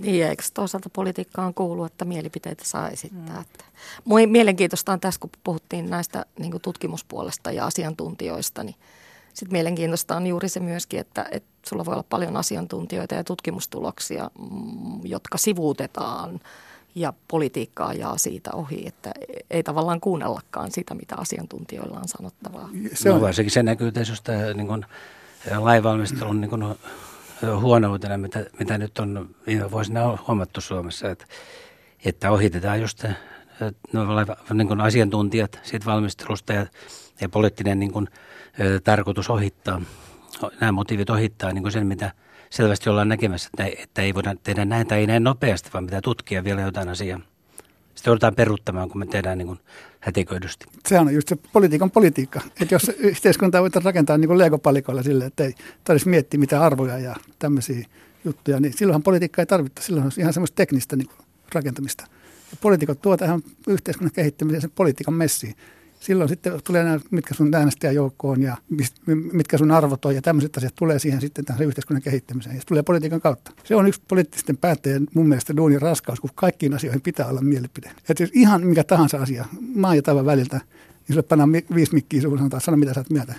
Niin, 0.00 0.26
eikö 0.26 0.42
toisaalta 0.54 0.90
politiikkaan 0.90 1.54
kuulu, 1.54 1.84
että 1.84 2.04
mielipiteitä 2.04 2.64
saa 2.66 2.88
esittää. 2.88 3.44
Mm. 4.04 4.30
Mielenkiintoista 4.30 4.92
on 4.92 5.00
tässä, 5.00 5.20
kun 5.20 5.30
puhuttiin 5.44 5.90
näistä 5.90 6.26
niin 6.38 6.60
tutkimuspuolesta 6.62 7.52
ja 7.52 7.66
asiantuntijoista, 7.66 8.64
niin 8.64 8.74
sitten 9.34 9.52
mielenkiintoista 9.52 10.16
on 10.16 10.26
juuri 10.26 10.48
se 10.48 10.60
myöskin, 10.60 11.00
että, 11.00 11.26
että 11.30 11.48
sulla 11.68 11.84
voi 11.84 11.92
olla 11.92 12.04
paljon 12.08 12.36
asiantuntijoita 12.36 13.14
ja 13.14 13.24
tutkimustuloksia, 13.24 14.30
mm, 14.50 15.00
jotka 15.04 15.38
sivuutetaan 15.38 16.40
ja 16.96 17.12
politiikkaa 17.28 17.88
ajaa 17.88 18.18
siitä 18.18 18.50
ohi, 18.52 18.86
että 18.86 19.12
ei 19.50 19.62
tavallaan 19.62 20.00
kuunnellakaan 20.00 20.70
sitä, 20.70 20.94
mitä 20.94 21.16
asiantuntijoilla 21.16 21.98
on 21.98 22.08
sanottavaa. 22.08 22.68
Se 22.94 23.08
no, 23.08 23.14
on, 23.14 23.20
varsinkin 23.20 23.50
se 23.50 23.62
näkyy 23.62 23.92
tietysti 23.92 24.32
niin 24.54 24.66
kuin, 24.66 24.86
lainvalmistelun 25.56 26.40
niin 26.40 26.50
kuin, 26.50 26.64
huonoutena, 27.60 28.18
mitä, 28.18 28.46
mitä 28.58 28.78
nyt 28.78 28.98
on 28.98 29.30
viime 29.46 29.70
vuosina 29.70 30.18
huomattu 30.28 30.60
Suomessa, 30.60 31.10
että, 31.10 31.26
että 32.04 32.30
ohitetaan 32.30 32.80
just 32.80 33.04
no, 33.92 34.06
niin 34.54 34.68
kuin 34.68 34.80
asiantuntijat 34.80 35.60
siitä 35.62 35.86
valmistelusta 35.86 36.52
ja, 36.52 36.66
ja 37.20 37.28
poliittinen 37.28 37.78
niin 37.78 37.92
kuin, 37.92 38.08
tarkoitus 38.84 39.30
ohittaa, 39.30 39.82
nämä 40.60 40.72
motiivit 40.72 41.10
ohittaa 41.10 41.52
niin 41.52 41.62
kuin 41.62 41.72
sen, 41.72 41.86
mitä 41.86 42.12
selvästi 42.50 42.90
ollaan 42.90 43.08
näkemässä, 43.08 43.50
että, 43.52 43.82
että 43.82 44.02
ei 44.02 44.14
voida 44.14 44.34
tehdä 44.42 44.64
näin 44.64 44.86
tai 44.86 44.98
ei 44.98 45.06
näin 45.06 45.24
nopeasti, 45.24 45.70
vaan 45.72 45.86
pitää 45.86 46.00
tutkia 46.00 46.44
vielä 46.44 46.60
jotain 46.60 46.88
asiaa. 46.88 47.20
Sitten 47.94 48.10
joudutaan 48.10 48.34
peruuttamaan, 48.34 48.88
kun 48.88 48.98
me 48.98 49.06
tehdään 49.06 49.38
niin 49.38 49.48
kuin 49.48 49.58
hätiköidysti. 50.00 50.66
se 50.88 50.98
on 50.98 51.14
just 51.14 51.28
se 51.28 51.36
politiikan 51.52 51.90
politiikka. 51.90 52.40
Että 52.60 52.74
jos 52.74 52.88
yhteiskuntaa 52.88 53.62
voitaisiin 53.62 53.84
rakentaa 53.84 54.18
niin 54.18 54.28
kuin 54.28 54.38
legopalikoilla 54.38 55.02
silleen, 55.02 55.26
että 55.26 55.44
ei 55.44 55.54
tarvitsisi 55.84 56.10
miettiä 56.10 56.40
mitä 56.40 56.62
arvoja 56.62 56.98
ja 56.98 57.16
tämmöisiä 57.38 57.86
juttuja, 58.24 58.60
niin 58.60 58.72
silloinhan 58.72 59.02
politiikka 59.02 59.42
ei 59.42 59.46
tarvita. 59.46 59.82
Silloin 59.82 60.06
on 60.06 60.12
ihan 60.18 60.32
semmoista 60.32 60.56
teknistä 60.56 60.96
niin 60.96 61.08
rakentamista. 61.52 62.04
Ja 62.50 62.56
poliitikot 62.60 63.02
tuo 63.02 63.16
tähän 63.16 63.40
yhteiskunnan 63.68 64.12
kehittämiseen 64.12 64.60
sen 64.60 64.70
politiikan 64.70 65.14
messiin. 65.14 65.54
Silloin 66.06 66.28
sitten 66.28 66.52
tulee 66.64 66.84
nämä, 66.84 67.00
mitkä 67.10 67.34
sun 67.34 67.54
äänestäjäjoukko 67.54 68.34
ja 68.34 68.56
mitkä 69.32 69.58
sun 69.58 69.70
arvot 69.70 70.04
on 70.04 70.14
ja 70.14 70.22
tämmöiset 70.22 70.56
asiat 70.56 70.74
tulee 70.74 70.98
siihen 70.98 71.20
sitten 71.20 71.44
tähän 71.44 71.62
yhteiskunnan 71.62 72.02
kehittämiseen. 72.02 72.54
Ja 72.54 72.60
se 72.60 72.66
tulee 72.66 72.82
politiikan 72.82 73.20
kautta. 73.20 73.50
Se 73.64 73.76
on 73.76 73.88
yksi 73.88 74.02
poliittisten 74.08 74.56
päättäjien 74.56 75.06
mun 75.14 75.28
mielestä 75.28 75.56
duunin 75.56 75.82
raskaus, 75.82 76.20
kun 76.20 76.30
kaikkiin 76.34 76.74
asioihin 76.74 77.00
pitää 77.00 77.26
olla 77.26 77.40
mielipide. 77.40 77.90
Että 78.08 78.22
jos 78.22 78.30
ihan 78.34 78.66
mikä 78.66 78.84
tahansa 78.84 79.18
asia, 79.18 79.44
maan 79.74 79.96
ja 79.96 80.02
tavan 80.02 80.26
väliltä, 80.26 80.56
niin 80.56 81.14
sulle 81.14 81.22
pannaan 81.22 81.52
viisi 81.52 81.94
mikkiä 81.94 82.20
suuhun 82.20 82.38
sanotaan, 82.38 82.60
sano 82.60 82.76
mitä 82.76 82.94
sä 82.94 83.00
oot 83.00 83.10
mieltä. 83.10 83.34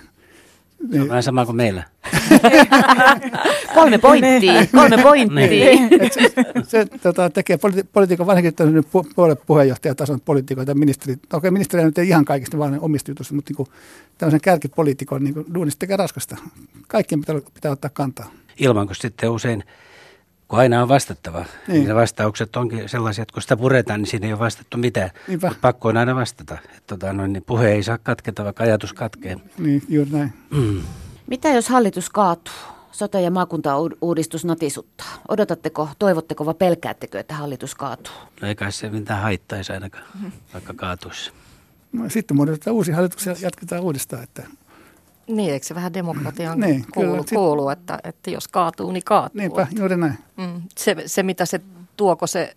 Se 0.92 1.00
on 1.00 1.08
vähän 1.08 1.22
sama 1.22 1.46
kuin 1.46 1.56
meillä. 1.56 1.84
Kolme 3.74 3.98
pointtia, 3.98 4.66
kolme 4.72 5.02
pointtia. 5.02 5.70
Et 6.00 6.12
se 6.12 6.32
se 6.62 6.86
tota, 7.02 7.30
tekee 7.30 7.56
politi- 7.56 7.88
politiikan 7.92 8.26
varsinkin 8.26 8.54
pu- 8.84 9.12
puolueen 9.14 9.38
puheenjohtajatason 9.46 10.20
poliitikoita, 10.20 10.74
ministeri, 10.74 11.16
okei 11.32 11.50
ministeri 11.50 11.84
nyt 11.84 11.98
ei 11.98 12.08
ihan 12.08 12.24
kaikista 12.24 12.58
vaan 12.58 12.80
omista 12.80 13.10
jutusta, 13.10 13.34
mutta 13.34 13.50
niin 13.50 13.56
kuin, 13.56 13.68
tämmöisen 14.18 14.40
kärkipoliitikon 14.40 15.24
niin 15.24 15.44
duunista 15.54 15.78
tekee 15.78 15.96
raskasta. 15.96 16.36
Kaikkien 16.88 17.20
pitää, 17.20 17.36
pitää 17.54 17.72
ottaa 17.72 17.90
kantaa. 17.94 18.30
Ilman, 18.58 18.86
kun 18.86 18.96
sitten 18.96 19.30
usein, 19.30 19.64
kun 20.48 20.58
aina 20.58 20.82
on 20.82 20.88
vastattava, 20.88 21.44
niin, 21.68 21.88
ne 21.88 21.94
vastaukset 21.94 22.56
onkin 22.56 22.88
sellaisia, 22.88 23.22
että 23.22 23.32
kun 23.32 23.42
sitä 23.42 23.56
puretaan, 23.56 24.00
niin 24.00 24.10
siinä 24.10 24.26
ei 24.26 24.32
ole 24.32 24.38
vastattu 24.38 24.76
mitään. 24.76 25.10
Niinpä. 25.28 25.48
Mutta 25.48 25.60
pakko 25.60 25.88
on 25.88 25.96
aina 25.96 26.14
vastata. 26.14 26.58
Et, 26.76 26.86
tota, 26.86 27.12
noin, 27.12 27.32
niin 27.32 27.44
puhe 27.44 27.72
ei 27.72 27.82
saa 27.82 27.98
katketa, 27.98 28.44
vaikka 28.44 28.64
ajatus 28.64 28.92
katkee. 28.92 29.36
Niin, 29.58 29.82
juuri 29.88 30.10
näin. 30.10 30.32
Mitä 31.26 31.48
jos 31.48 31.68
hallitus 31.68 32.10
kaatuu? 32.10 32.54
Sote- 32.92 33.20
ja 33.20 33.30
maakuntauudistus 33.30 34.44
natisuttaa. 34.44 35.06
Odotatteko, 35.28 35.88
toivotteko 35.98 36.46
vai 36.46 36.54
pelkäättekö, 36.54 37.20
että 37.20 37.34
hallitus 37.34 37.74
kaatuu? 37.74 38.14
No 38.40 38.48
ei 38.48 38.54
kai 38.54 38.72
se 38.72 38.90
mitään 38.90 39.22
haittaisi 39.22 39.72
ainakaan, 39.72 40.04
vaikka 40.52 40.74
kaatuisi. 40.74 41.32
No, 41.92 42.10
sitten 42.10 42.36
muodostetaan 42.36 42.74
uusi 42.74 42.92
hallitus 42.92 43.26
ja 43.26 43.34
jatketaan 43.40 43.82
uudestaan. 43.82 44.22
Että, 44.22 44.46
Niin, 45.28 45.52
eikö 45.52 45.66
se 45.66 45.74
vähän 45.74 45.94
demokratiaan 45.94 46.60
Niin, 46.60 46.84
kuulu, 46.94 47.10
kyllä. 47.10 47.22
Sit- 47.22 47.30
kuulu 47.38 47.68
että, 47.68 47.98
että 48.04 48.30
jos 48.30 48.48
kaatuu, 48.48 48.92
niin 48.92 49.04
kaatuu. 49.04 49.40
niinpä, 49.40 49.66
juuri 49.78 49.96
näin. 49.96 50.18
Mm, 50.36 50.62
se, 50.76 50.96
se, 51.06 51.22
mitä 51.22 51.46
se 51.46 51.60
tuoko 51.96 52.26
se 52.26 52.52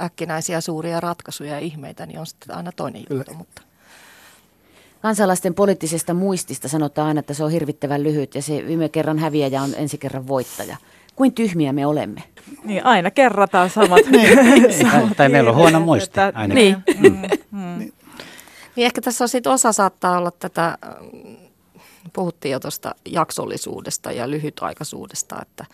äkkinäisiä 0.00 0.60
suuria 0.60 1.00
ratkaisuja 1.00 1.52
ja 1.52 1.58
ihmeitä, 1.58 2.06
niin 2.06 2.18
on 2.20 2.26
sitten 2.26 2.56
aina 2.56 2.72
toinen 2.72 3.04
Kyllä. 3.04 3.20
juttu. 3.20 3.34
Mutta 3.34 3.62
Kansalaisten 5.02 5.54
poliittisesta 5.54 6.14
muistista 6.14 6.68
sanotaan 6.68 7.08
aina, 7.08 7.20
että 7.20 7.34
se 7.34 7.44
on 7.44 7.50
hirvittävän 7.50 8.02
lyhyt 8.02 8.34
ja 8.34 8.42
se 8.42 8.64
viime 8.66 8.88
kerran 8.88 9.18
häviäjä 9.18 9.62
on 9.62 9.70
ensi 9.76 9.98
kerran 9.98 10.28
voittaja. 10.28 10.76
Kuin 11.16 11.32
tyhmiä 11.34 11.72
me 11.72 11.86
olemme? 11.86 12.22
Niin 12.64 12.84
aina 12.86 13.10
kerrataan 13.10 13.70
samat. 13.70 14.00
Tai, 14.92 15.08
tai 15.16 15.28
meillä 15.28 15.50
on 15.50 15.56
huono 15.56 15.80
muisti 15.80 16.20
Että- 16.20 16.32
ainakin. 16.38 16.76
niin. 17.00 17.92
niin 18.76 18.86
ehkä 18.86 19.00
tässä 19.00 19.24
on 19.24 19.28
sitten 19.28 19.52
osa 19.52 19.72
saattaa 19.72 20.18
olla 20.18 20.30
tätä, 20.30 20.78
mm, 21.12 21.29
puhuttiin 22.12 22.52
jo 22.52 22.60
tuosta 22.60 22.94
jaksollisuudesta 23.08 24.12
ja 24.12 24.30
lyhytaikaisuudesta, 24.30 25.42
että, 25.42 25.64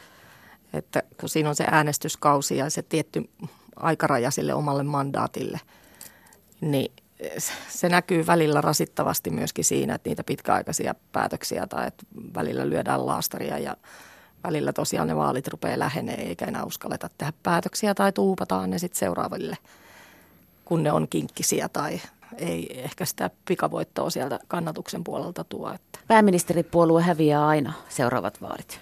että 0.72 1.02
kun 1.20 1.28
siinä 1.28 1.48
on 1.48 1.56
se 1.56 1.64
äänestyskausi 1.70 2.56
ja 2.56 2.70
se 2.70 2.82
tietty 2.82 3.30
aikaraja 3.76 4.30
sille 4.30 4.54
omalle 4.54 4.82
mandaatille, 4.82 5.60
niin 6.60 6.92
se 7.68 7.88
näkyy 7.88 8.26
välillä 8.26 8.60
rasittavasti 8.60 9.30
myöskin 9.30 9.64
siinä, 9.64 9.94
että 9.94 10.10
niitä 10.10 10.24
pitkäaikaisia 10.24 10.94
päätöksiä 11.12 11.66
tai 11.66 11.86
että 11.86 12.06
välillä 12.34 12.68
lyödään 12.68 13.06
laastaria 13.06 13.58
ja 13.58 13.76
välillä 14.44 14.72
tosiaan 14.72 15.08
ne 15.08 15.16
vaalit 15.16 15.48
rupeaa 15.48 15.78
lähenee 15.78 16.28
eikä 16.28 16.44
enää 16.44 16.64
uskalleta 16.64 17.10
tehdä 17.18 17.32
päätöksiä 17.42 17.94
tai 17.94 18.12
tuupataan 18.12 18.70
ne 18.70 18.78
sitten 18.78 18.98
seuraaville, 18.98 19.58
kun 20.64 20.82
ne 20.82 20.92
on 20.92 21.08
kinkkisiä 21.08 21.68
tai 21.68 22.00
ei 22.38 22.80
ehkä 22.82 23.04
sitä 23.04 23.30
pikavoittoa 23.48 24.10
sieltä 24.10 24.38
kannatuksen 24.48 25.04
puolelta 25.04 25.44
tuo. 25.44 25.72
Että. 25.74 25.98
Pääministeripuolue 26.08 27.02
häviää 27.02 27.46
aina 27.46 27.72
seuraavat 27.88 28.40
vaalit. 28.42 28.80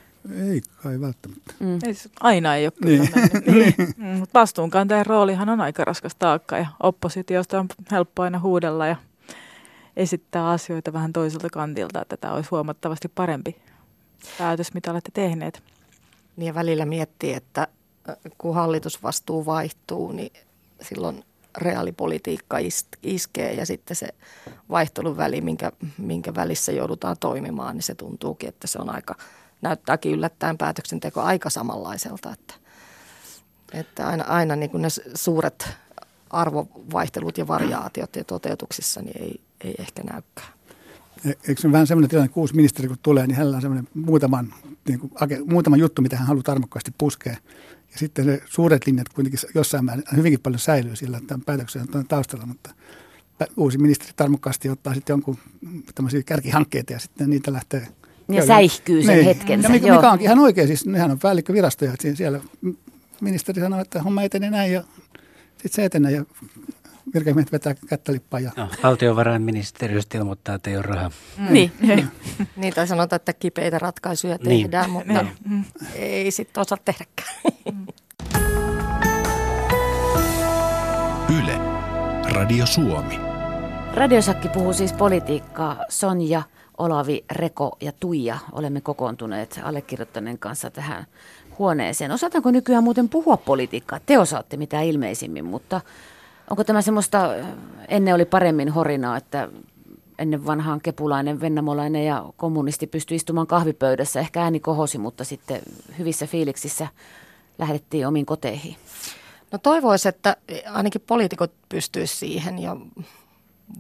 Ei 0.50 0.60
kai 0.82 1.00
välttämättä. 1.00 1.54
Ei 1.86 1.94
se- 1.94 2.10
Aina 2.20 2.56
ei 2.56 2.66
ole 2.66 2.72
kyllä 2.82 3.04
Niin. 3.04 3.54
Niin. 3.78 3.94
Mm, 3.96 4.06
Mutta 4.06 4.40
vastuunkantajan 4.40 5.06
roolihan 5.06 5.48
on 5.48 5.60
aika 5.60 5.84
raskas 5.84 6.14
taakka 6.14 6.58
ja 6.58 6.66
oppositiosta 6.82 7.60
on 7.60 7.66
helppo 7.90 8.22
aina 8.22 8.38
huudella 8.38 8.86
ja 8.86 8.96
esittää 9.96 10.50
asioita 10.50 10.92
vähän 10.92 11.12
toiselta 11.12 11.48
kantilta, 11.50 12.02
että 12.02 12.16
tämä 12.16 12.34
olisi 12.34 12.50
huomattavasti 12.50 13.08
parempi 13.08 13.56
päätös, 14.38 14.74
mitä 14.74 14.90
olette 14.90 15.10
tehneet. 15.14 15.62
Niin 16.36 16.46
ja 16.46 16.54
välillä 16.54 16.84
miettii, 16.84 17.32
että 17.34 17.68
äh, 18.08 18.16
kun 18.38 18.54
hallitusvastuu 18.54 19.46
vaihtuu, 19.46 20.12
niin 20.12 20.32
silloin 20.82 21.24
reaalipolitiikka 21.56 22.58
is- 22.58 22.86
iskee 23.02 23.52
ja 23.52 23.66
sitten 23.66 23.96
se 23.96 24.08
vaihtelun 24.70 25.16
väli, 25.16 25.40
minkä, 25.40 25.72
minkä 25.98 26.34
välissä 26.34 26.72
joudutaan 26.72 27.16
toimimaan, 27.20 27.74
niin 27.74 27.82
se 27.82 27.94
tuntuukin, 27.94 28.48
että 28.48 28.66
se 28.66 28.78
on 28.78 28.90
aika, 28.90 29.14
näyttääkin 29.62 30.12
yllättäen 30.12 30.58
päätöksenteko 30.58 31.20
aika 31.20 31.50
samanlaiselta, 31.50 32.32
että, 32.32 32.54
että 33.72 34.06
aina, 34.06 34.24
aina 34.24 34.56
niin 34.56 34.70
kuin 34.70 34.82
ne 34.82 34.88
suuret 35.14 35.68
arvovaihtelut 36.30 37.38
ja 37.38 37.48
variaatiot 37.48 38.16
ja 38.16 38.24
toteutuksissa 38.24 39.02
niin 39.02 39.22
ei, 39.22 39.40
ei 39.60 39.74
ehkä 39.78 40.02
näykään. 40.02 40.48
E- 41.24 41.48
Eikö 41.48 41.60
se 41.60 41.72
vähän 41.72 41.86
semmoinen 41.86 42.10
tilanne, 42.10 42.26
että 42.26 42.40
uusi 42.40 42.54
ministeri 42.54 42.88
kun 42.88 42.96
tulee, 43.02 43.26
niin 43.26 43.36
hänellä 43.36 43.56
on 43.56 43.62
semmoinen 43.62 43.88
muutaman, 43.94 44.54
niin 44.88 45.00
kuin, 45.00 45.12
muutama 45.46 45.76
juttu, 45.76 46.02
mitä 46.02 46.16
hän 46.16 46.26
haluaa 46.26 46.42
tarmokkaasti 46.42 46.94
puskea. 46.98 47.36
Ja 47.92 47.98
sitten 47.98 48.26
ne 48.26 48.40
suuret 48.46 48.86
linjat 48.86 49.08
kuitenkin 49.08 49.40
jossain 49.54 49.84
määrin 49.84 50.04
hyvinkin 50.16 50.40
paljon 50.40 50.58
säilyy 50.58 50.96
sillä 50.96 51.20
tämän 51.26 51.44
päätöksen 51.46 51.86
taustalla, 52.08 52.46
mutta 52.46 52.74
uusi 53.56 53.78
ministeri 53.78 54.12
tarmokkaasti 54.16 54.68
ottaa 54.68 54.94
sitten 54.94 55.14
jonkun 55.14 55.38
tämmöisiä 55.94 56.22
kärkihankkeita 56.22 56.92
ja 56.92 56.98
sitten 56.98 57.30
niitä 57.30 57.52
lähtee 57.52 57.88
ja 58.28 58.46
säihkyy 58.46 59.02
sen 59.02 59.14
niin. 59.14 59.24
hetkensä. 59.24 59.68
Ja 59.68 59.72
mikä, 59.72 59.94
mikä 59.94 60.10
onkin 60.10 60.24
ihan 60.24 60.38
oikein, 60.38 60.66
siis 60.66 60.86
nehän 60.86 61.10
on 61.10 61.18
päällikkövirastoja, 61.18 61.92
että 61.92 62.14
siellä 62.14 62.40
ministeri 63.20 63.60
sanoo, 63.60 63.80
että 63.80 64.02
homma 64.02 64.22
etenee 64.22 64.50
näin 64.50 64.72
ja 64.72 64.84
sitten 65.52 65.72
se 65.72 65.84
etenee 65.84 66.12
ja 66.12 66.24
virkamiehet 67.14 67.52
vetää 67.52 67.74
kättä 67.88 68.12
lippaan. 68.12 68.42
Ja... 68.42 68.50
No, 68.56 68.68
valtiovarainministeriöstä 68.82 70.18
ilmoittaa, 70.18 70.54
että 70.54 70.70
ei 70.70 70.76
ole 70.76 70.82
rahaa. 70.82 71.10
Mm. 71.38 71.52
Niin. 71.52 71.72
niin, 72.56 72.74
tai 72.74 72.86
sanotaan, 72.86 73.16
että 73.16 73.32
kipeitä 73.32 73.78
ratkaisuja 73.78 74.38
niin. 74.44 74.62
tehdään, 74.62 74.84
niin. 74.84 74.92
mutta 74.92 75.26
niin. 75.48 75.66
ei 75.94 76.30
sitten 76.30 76.60
osaa 76.60 76.78
tehdäkään. 76.84 77.28
Yle. 81.38 81.58
Radio 82.32 82.66
Suomi. 82.66 83.20
Radiosakki 83.94 84.48
puhuu 84.48 84.72
siis 84.72 84.92
politiikkaa. 84.92 85.76
Sonja, 85.88 86.42
Olavi, 86.78 87.24
Reko 87.30 87.76
ja 87.80 87.92
Tuija 88.00 88.38
olemme 88.52 88.80
kokoontuneet 88.80 89.60
allekirjoittaneen 89.62 90.38
kanssa 90.38 90.70
tähän 90.70 91.06
huoneeseen. 91.58 92.10
Osataanko 92.10 92.50
nykyään 92.50 92.84
muuten 92.84 93.08
puhua 93.08 93.36
politiikkaa? 93.36 94.00
Te 94.06 94.18
osaatte 94.18 94.56
mitä 94.56 94.80
ilmeisimmin, 94.80 95.44
mutta 95.44 95.80
onko 96.50 96.64
tämä 96.64 96.82
semmoista, 96.82 97.30
ennen 97.88 98.14
oli 98.14 98.24
paremmin 98.24 98.68
horinaa, 98.68 99.16
että 99.16 99.48
ennen 100.18 100.46
vanhaan 100.46 100.80
kepulainen, 100.80 101.40
vennamolainen 101.40 102.06
ja 102.06 102.24
kommunisti 102.36 102.86
pystyi 102.86 103.16
istumaan 103.16 103.46
kahvipöydässä. 103.46 104.20
Ehkä 104.20 104.42
ääni 104.42 104.60
kohosi, 104.60 104.98
mutta 104.98 105.24
sitten 105.24 105.60
hyvissä 105.98 106.26
fiiliksissä 106.26 106.88
lähdettiin 107.58 108.06
omiin 108.06 108.26
koteihin. 108.26 108.76
No 109.52 109.58
toivoisin, 109.58 110.08
että 110.08 110.36
ainakin 110.72 111.00
poliitikot 111.06 111.52
pystyisivät 111.68 112.18
siihen 112.18 112.58
ja 112.58 112.76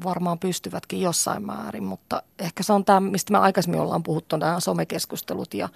varmaan 0.04 0.38
pystyvätkin 0.38 1.00
jossain 1.00 1.46
määrin, 1.46 1.84
mutta 1.84 2.22
ehkä 2.38 2.62
se 2.62 2.72
on 2.72 2.84
tämä, 2.84 3.00
mistä 3.00 3.32
me 3.32 3.38
aikaisemmin 3.38 3.80
ollaan 3.80 4.02
puhuttu, 4.02 4.36
nämä 4.36 4.60
somekeskustelut 4.60 5.54
ja 5.54 5.68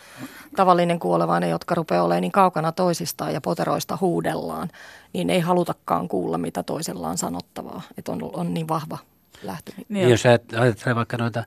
tavallinen 0.57 0.99
kuolevainen, 0.99 1.51
jotka 1.51 1.75
rupeaa 1.75 2.05
olemaan 2.05 2.23
niin 2.23 2.33
kaukana 2.33 2.73
toisistaan 2.73 3.35
ja 3.35 3.41
poteroista 3.41 3.99
huudellaan, 4.01 4.69
niin 5.13 5.31
ei 5.31 5.41
halutakaan 5.41 6.09
kuulla, 6.09 6.39
mitä 6.39 6.63
toisella 6.63 7.09
on 7.09 7.19
sanottavaa, 7.19 7.83
että 7.99 8.13
on, 8.13 8.31
on 8.33 8.55
niin 8.55 8.69
vahva 8.69 8.99
lähtö. 9.43 9.73
Niin, 9.89 10.11
jos 10.11 10.27
ajattelee 10.27 10.95
vaikka 10.95 11.17
noita 11.17 11.45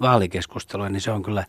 vaalikeskusteluja, 0.00 0.90
niin 0.90 1.00
se 1.00 1.10
on 1.10 1.22
kyllä 1.22 1.44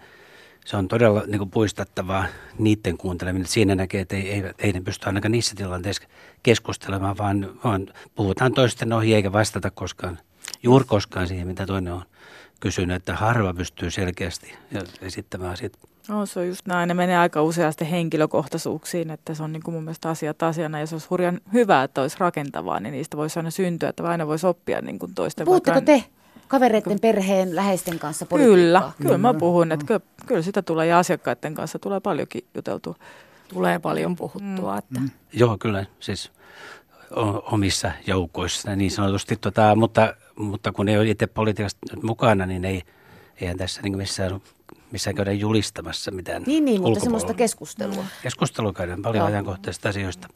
se 0.65 0.77
on 0.77 0.87
todella 0.87 1.23
niin 1.27 1.37
kuin 1.37 1.51
puistattavaa 1.51 2.25
niiden 2.59 2.97
kuunteleminen. 2.97 3.47
Siinä 3.47 3.75
näkee, 3.75 4.01
että 4.01 4.15
ei, 4.15 4.31
ei, 4.31 4.43
ei 4.59 4.73
ne 4.73 4.81
pysty 4.81 5.05
ainakaan 5.05 5.31
niissä 5.31 5.55
tilanteissa 5.55 6.07
keskustelemaan, 6.43 7.17
vaan, 7.17 7.49
vaan 7.63 7.87
puhutaan 8.15 8.53
toisten 8.53 8.93
ohi 8.93 9.15
eikä 9.15 9.31
vastata 9.31 9.71
koskaan 9.71 10.19
juuri 10.65 10.85
koskaan 10.85 11.27
siihen, 11.27 11.47
mitä 11.47 11.65
toinen 11.65 11.93
on 11.93 12.01
kysynyt, 12.59 12.95
että 12.95 13.15
harva 13.15 13.53
pystyy 13.53 13.91
selkeästi 13.91 14.53
esittämään 15.01 15.51
asiat. 15.51 15.73
No, 16.07 16.25
se 16.25 16.39
on 16.39 16.47
just 16.47 16.65
näin. 16.65 16.87
Ne 16.87 16.93
menee 16.93 17.17
aika 17.17 17.43
useasti 17.43 17.91
henkilökohtaisuuksiin, 17.91 19.11
että 19.11 19.33
se 19.33 19.43
on 19.43 19.51
niin 19.51 19.63
kuin 19.63 19.75
mun 19.75 19.83
mielestä 19.83 20.09
asiat 20.09 20.43
asiana. 20.43 20.79
Ja 20.79 20.87
se 20.87 20.95
olisi 20.95 21.07
hurjan 21.09 21.41
hyvä, 21.53 21.83
että 21.83 22.01
olisi 22.01 22.17
rakentavaa, 22.19 22.79
niin 22.79 22.91
niistä 22.91 23.17
voisi 23.17 23.39
aina 23.39 23.51
syntyä, 23.51 23.89
että 23.89 24.03
aina 24.03 24.27
voisi 24.27 24.47
oppia 24.47 24.81
niin 24.81 24.99
kuin 24.99 25.13
toisten. 25.13 25.45
Puhutteko 25.45 25.81
te 25.81 26.03
kavereiden, 26.47 26.99
perheen, 26.99 27.55
läheisten 27.55 27.99
kanssa 27.99 28.25
politiikkaa? 28.25 28.55
Kyllä, 28.57 28.91
kyllä 29.01 29.17
mä 29.17 29.33
puhun, 29.33 29.71
että 29.71 29.85
kyllä, 29.85 29.99
kyllä 30.25 30.41
sitä 30.41 30.61
tulee 30.61 30.87
ja 30.87 30.99
asiakkaiden 30.99 31.55
kanssa 31.55 31.79
tulee 31.79 31.99
paljonkin 31.99 32.45
juteltua. 32.55 32.95
Tulee 33.47 33.79
paljon 33.79 34.15
puhuttua. 34.15 34.71
Mm. 34.71 34.77
Että. 34.77 34.99
Mm. 34.99 35.09
Joo, 35.33 35.57
kyllä. 35.57 35.85
Siis 35.99 36.31
omissa 37.51 37.91
joukoissa 38.07 38.75
niin 38.75 38.91
sanotusti, 38.91 39.35
tota, 39.35 39.75
mutta, 39.75 40.15
mutta 40.35 40.71
kun 40.71 40.89
ei 40.89 40.97
ole 40.97 41.09
itse 41.09 41.27
politiikasta 41.27 41.79
mukana, 42.03 42.45
niin 42.45 42.65
ei, 42.65 42.81
eihän 43.41 43.57
tässä 43.57 43.81
niin 43.81 43.97
missään, 43.97 44.41
missään 44.91 45.15
käydä 45.15 45.31
julistamassa 45.31 46.11
mitään 46.11 46.43
Niin, 46.43 46.65
niin 46.65 46.81
mutta 46.81 46.99
semmoista 46.99 47.33
keskustelua. 47.33 48.05
Keskustelua 48.23 48.73
käydään 48.73 49.01
paljon 49.01 49.21
Joo. 49.21 49.27
ajankohtaisista 49.27 49.89
asioista. 49.89 50.27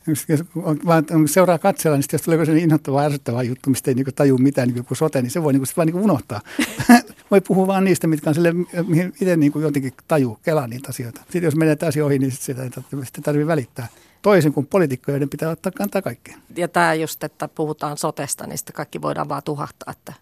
Vaan 0.85 1.05
seuraa 1.25 1.57
katsella, 1.57 1.97
niin 1.97 2.05
jos 2.11 2.21
tulee 2.21 2.37
sellainen 2.37 2.63
inhottava 2.63 3.01
ärsyttävä 3.01 3.43
juttu, 3.43 3.69
mistä 3.69 3.91
ei 3.91 3.95
niin 3.95 4.05
taju 4.15 4.37
mitään, 4.37 4.67
niin 4.67 4.85
kuin 4.85 4.97
sote, 4.97 5.21
niin 5.21 5.31
se 5.31 5.43
voi 5.43 5.53
niin 5.53 5.61
kuin, 5.61 5.67
vaan 5.77 5.85
niin 5.85 5.93
kuin 5.93 6.03
unohtaa. 6.03 6.41
voi 7.31 7.41
puhua 7.41 7.67
vaan 7.67 7.83
niistä, 7.83 8.07
mitkä 8.07 8.29
on 8.29 8.33
sille, 8.33 8.53
mihin 8.87 9.13
itse 9.21 9.37
niin 9.37 9.51
kuin 9.51 9.63
jotenkin 9.63 9.93
taju, 10.07 10.39
kelaa 10.43 10.67
niitä 10.67 10.89
asioita. 10.89 11.21
Sitten 11.21 11.43
jos 11.43 11.55
menee 11.55 11.75
täysin 11.75 12.03
ohi, 12.03 12.19
niin 12.19 12.31
sitä 12.31 12.63
ei 12.63 12.69
tarvitse 12.69 13.47
välittää 13.47 13.87
toisin 14.21 14.53
kuin 14.53 14.65
poliitikkojen 14.65 15.29
pitää 15.29 15.49
ottaa 15.49 15.71
kantaa 15.71 16.01
kaikkeen. 16.01 16.39
Ja 16.55 16.67
tämä 16.67 16.93
just, 16.93 17.23
että 17.23 17.47
puhutaan 17.47 17.97
sotesta, 17.97 18.47
niin 18.47 18.57
sitten 18.57 18.75
kaikki 18.75 19.01
voidaan 19.01 19.29
vaan 19.29 19.43
tuhahtaa, 19.45 19.91
että 19.91 20.13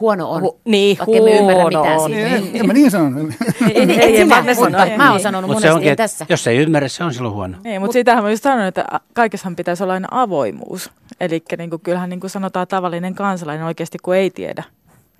Huono 0.00 0.30
on. 0.30 0.42
Hu- 0.42 0.58
niin, 0.64 0.98
Vaikka 0.98 1.18
huono 1.18 1.34
ymmärrä 1.34 1.64
mitään 1.64 1.98
on. 1.98 2.10
Siitä. 2.10 2.28
Ei, 2.28 2.58
en 2.58 2.66
mä 2.66 2.72
niin 2.72 2.90
sanonut. 2.90 3.34
ei, 3.70 3.76
ei, 3.82 4.00
ei, 4.00 4.16
ei, 4.16 4.24
mä, 4.24 4.44
mutta 4.56 4.96
mä 4.96 5.10
oon 5.10 5.20
sanonut 5.20 5.48
Mut 5.48 5.56
monesti 5.56 5.74
onkin, 5.76 5.96
tässä. 5.96 6.26
Jos 6.28 6.46
ei 6.46 6.56
ymmärrä, 6.56 6.88
se 6.88 7.04
on 7.04 7.14
silloin 7.14 7.34
huono. 7.34 7.58
Ei, 7.64 7.78
mutta 7.78 7.92
siitähän 7.92 8.24
mä 8.24 8.30
just 8.30 8.42
sanon, 8.42 8.66
että 8.66 8.84
kaikessahan 9.12 9.56
pitäisi 9.56 9.82
olla 9.82 9.92
aina 9.92 10.08
avoimuus. 10.10 10.90
Eli 11.20 11.42
niin 11.58 11.70
kyllähän 11.82 12.10
niin 12.10 12.20
kuin 12.20 12.30
sanotaan 12.30 12.68
tavallinen 12.68 13.14
kansalainen 13.14 13.66
oikeasti, 13.66 13.98
kun 14.02 14.14
ei 14.16 14.30
tiedä, 14.30 14.64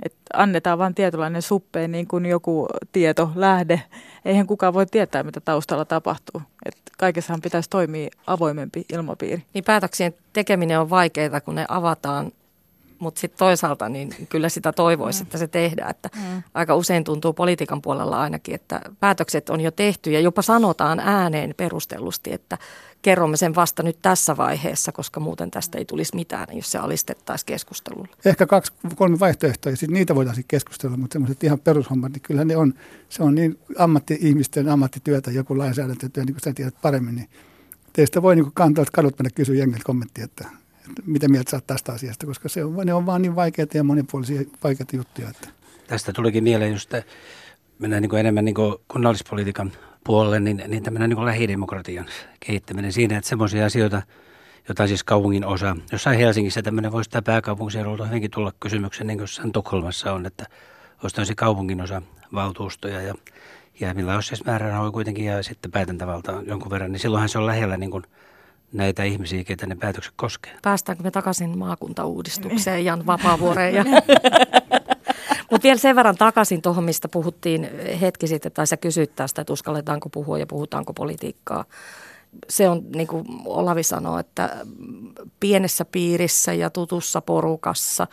että 0.03 0.19
annetaan 0.35 0.79
vain 0.79 0.95
tietynlainen 0.95 1.43
suppeen 1.43 1.93
niin 1.93 2.07
kuin 2.07 2.27
joku 2.27 2.69
tieto, 2.93 3.31
lähde. 3.35 3.83
Eihän 4.25 4.47
kukaan 4.47 4.75
voi 4.75 4.87
tietää, 4.87 5.23
mitä 5.23 5.41
taustalla 5.41 5.85
tapahtuu. 5.85 6.43
Et 6.67 6.77
kaikessahan 6.99 7.41
pitäisi 7.41 7.71
toimia 7.71 8.09
avoimempi 8.27 8.85
ilmapiiri. 8.93 9.43
Niin 9.55 9.65
päätöksien 9.65 10.15
tekeminen 10.33 10.81
on 10.81 10.91
vaikeaa, 10.91 11.41
kun 11.41 11.55
ne 11.55 11.65
avataan 11.69 12.33
mutta 13.03 13.21
sitten 13.21 13.39
toisaalta 13.39 13.89
niin 13.89 14.15
kyllä 14.29 14.49
sitä 14.49 14.73
toivoisi, 14.73 15.21
mm. 15.21 15.23
että 15.23 15.39
se 15.39 15.49
tehdään. 15.49 15.91
Että 15.91 16.11
mm. 16.17 16.43
Aika 16.55 16.77
usein 16.77 17.05
tuntuu 17.05 17.33
politiikan 17.33 17.83
puolella 17.83 18.21
ainakin, 18.21 18.55
että 18.55 18.81
päätökset 19.01 19.51
on 19.51 19.61
jo 19.61 19.71
tehty 19.71 20.11
ja 20.11 20.21
jopa 20.21 20.43
sanotaan 20.43 21.01
ääneen 21.01 21.55
perustellusti, 21.57 22.33
että 22.33 22.59
kerromme 23.03 23.37
sen 23.37 23.55
vasta 23.55 23.83
nyt 23.83 23.99
tässä 24.03 24.37
vaiheessa, 24.37 24.93
koska 24.93 25.21
muuten 25.21 25.51
tästä 25.51 25.79
ei 25.79 25.85
tulisi 25.85 26.15
mitään, 26.15 26.47
jos 26.53 26.73
se 26.73 26.79
alistettaisiin 26.79 27.47
keskustelulle. 27.47 28.09
Ehkä 28.25 28.47
kaksi, 28.47 28.73
kolme 28.97 29.21
vaihtoehtoa 29.21 29.73
ja 29.73 29.77
sitten 29.77 29.95
niitä 29.95 30.15
voitaisiin 30.15 30.45
keskustella, 30.49 30.97
mutta 30.97 31.15
semmoiset 31.15 31.45
ihan 31.45 31.59
perushommat, 31.59 32.13
niin 32.13 32.23
kyllä 32.23 32.45
ne 32.45 32.57
on, 32.57 32.75
se 33.09 33.23
on 33.23 33.35
niin 33.35 33.59
ammatti-ihmisten 33.79 34.69
ammattityötä, 34.69 35.31
joku 35.31 35.59
lainsäädäntötyö, 35.59 36.25
niin 36.25 36.35
kuin 36.35 36.43
sä 36.45 36.53
tiedät 36.53 36.75
paremmin, 36.83 37.15
niin 37.15 37.29
teistä 37.93 38.23
voi 38.23 38.37
niin 38.37 38.53
kantaa 38.55 38.85
kadut 38.93 39.19
mennä 39.19 39.31
kysyä 39.35 39.55
jengiltä 39.55 39.85
kommenttia, 39.85 40.25
että, 40.25 40.45
että 40.45 40.62
mitä 41.07 41.29
mieltä 41.29 41.51
sä 41.51 41.61
tästä 41.67 41.93
asiasta, 41.93 42.27
koska 42.27 42.49
se 42.49 42.65
on, 42.65 42.87
ne 42.87 42.95
on 42.95 43.07
vaan 43.07 43.23
niin 43.23 43.37
vaikeita 43.37 43.77
ja 43.77 43.85
monipuolisia 43.85 44.43
vaikeita 44.65 44.97
juttuja. 44.97 45.29
Että. 45.29 45.49
Tästä 45.87 46.13
tulikin 46.13 46.45
mieleen 46.45 46.73
just, 46.73 46.95
mennään 47.79 48.03
niin 48.03 48.17
enemmän 48.17 48.45
niin 48.45 48.55
kunnallispolitiikan 48.89 49.73
puolelle, 50.05 50.41
niin, 50.41 50.63
niin 50.67 50.83
tämmöinen 50.83 51.11
niin 51.11 51.25
lähidemokratian 51.25 52.07
kehittäminen 52.47 52.93
siinä, 52.93 53.19
että 53.19 53.29
semmoisia 53.29 53.67
asioita, 53.67 54.03
joita 54.69 54.87
siis 54.87 55.05
kaupungin 55.05 55.45
osa, 55.45 55.77
jossain 55.93 56.19
Helsingissä 56.19 56.63
tämmöinen 56.63 56.93
voisi 56.93 57.11
tämä 57.11 57.23
pääkaupunkiseudulta 57.23 58.07
hyvinkin 58.07 58.31
tulla 58.31 58.53
kysymyksen, 58.61 59.07
niin 59.07 59.19
kuin 59.19 59.53
Tukholmassa 59.53 60.13
on, 60.13 60.27
että 60.27 60.47
olisi 61.03 61.17
tämmöisiä 61.17 61.35
kaupungin 61.35 61.81
osa 61.81 62.03
valtuustoja 62.35 63.01
ja, 63.01 63.15
ja 63.81 63.95
millä 63.95 64.15
olisi 64.15 64.29
siis 64.29 64.45
määrärahoja 64.45 64.91
kuitenkin 64.91 65.25
ja 65.25 65.43
sitten 65.43 65.71
päätäntävalta 65.71 66.43
jonkun 66.47 66.71
verran, 66.71 66.93
niin 66.93 67.01
silloinhan 67.01 67.29
se 67.29 67.39
on 67.39 67.47
lähellä 67.47 67.77
niin 67.77 67.91
kuin 67.91 68.03
näitä 68.73 69.05
ihmisiä, 69.05 69.45
ketä 69.45 69.67
ne 69.67 69.75
päätökset 69.75 70.13
koskee. 70.17 70.53
Päästäänkö 70.63 71.05
me 71.05 71.11
takaisin 71.11 71.59
maakuntauudistukseen 71.59 72.85
Jan 72.85 73.07
Vapaavuoreen 73.07 73.75
ja 73.79 73.85
Mutta 75.51 75.63
vielä 75.63 75.79
sen 75.79 75.97
verran 75.97 76.17
takaisin 76.17 76.63
tuohon, 76.63 76.85
mistä 76.85 77.09
puhuttiin 77.09 77.71
hetki 78.01 78.27
sitten, 78.27 78.53
tai 78.53 78.67
sä 78.67 78.77
kysyt 78.77 79.17
tästä, 79.17 79.41
että 79.41 79.53
uskalletaanko 79.53 80.09
puhua 80.09 80.39
ja 80.39 80.47
puhutaanko 80.47 80.93
politiikkaa. 80.93 81.65
Se 82.49 82.69
on, 82.69 82.83
niin 82.97 83.07
kuin 83.07 83.25
Olavi 83.45 83.83
sanoi, 83.83 84.21
että 84.21 84.67
pienessä 85.41 85.85
piirissä 85.85 86.53
ja 86.53 86.71
tutussa 86.71 87.21
porukassa 87.21 88.07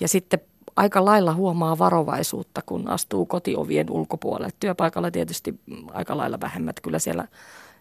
ja 0.00 0.08
sitten 0.08 0.40
aika 0.76 1.04
lailla 1.04 1.34
huomaa 1.34 1.78
varovaisuutta, 1.78 2.62
kun 2.66 2.88
astuu 2.88 3.26
kotiovien 3.26 3.90
ulkopuolelle. 3.90 4.52
Työpaikalla 4.60 5.10
tietysti 5.10 5.60
aika 5.92 6.16
lailla 6.16 6.40
vähemmät, 6.40 6.80
kyllä 6.80 6.98
siellä 6.98 7.28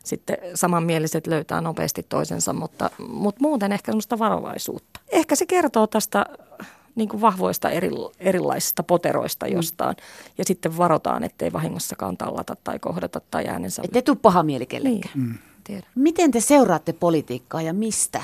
sitten 0.03 0.37
samanmieliset 0.55 1.27
löytää 1.27 1.61
nopeasti 1.61 2.05
toisensa, 2.09 2.53
mutta, 2.53 2.89
mutta 3.07 3.41
muuten 3.41 3.71
ehkä 3.71 3.91
sellaista 3.91 4.19
varovaisuutta. 4.19 4.99
Ehkä 5.07 5.35
se 5.35 5.45
kertoo 5.45 5.87
tästä 5.87 6.25
niin 6.95 7.09
kuin 7.09 7.21
vahvoista 7.21 7.69
eri, 7.69 7.89
erilaisista 8.19 8.83
poteroista 8.83 9.45
mm. 9.45 9.53
jostain. 9.53 9.95
Mm. 9.95 10.33
Ja 10.37 10.45
sitten 10.45 10.77
varotaan, 10.77 11.23
ettei 11.23 11.53
vahingossakaan 11.53 12.17
tallata 12.17 12.55
tai 12.63 12.79
kohdata 12.79 13.21
tai 13.31 13.47
äänensä. 13.47 13.81
Ettei 13.85 14.01
tule 14.01 14.17
paha 14.21 14.43
mieli 14.43 14.65
kellekään. 14.65 15.13
Niin. 15.15 15.27
Mm. 15.27 15.37
Tiedän. 15.63 15.89
Miten 15.95 16.31
te 16.31 16.39
seuraatte 16.39 16.93
politiikkaa 16.93 17.61
ja 17.61 17.73
mistä? 17.73 18.23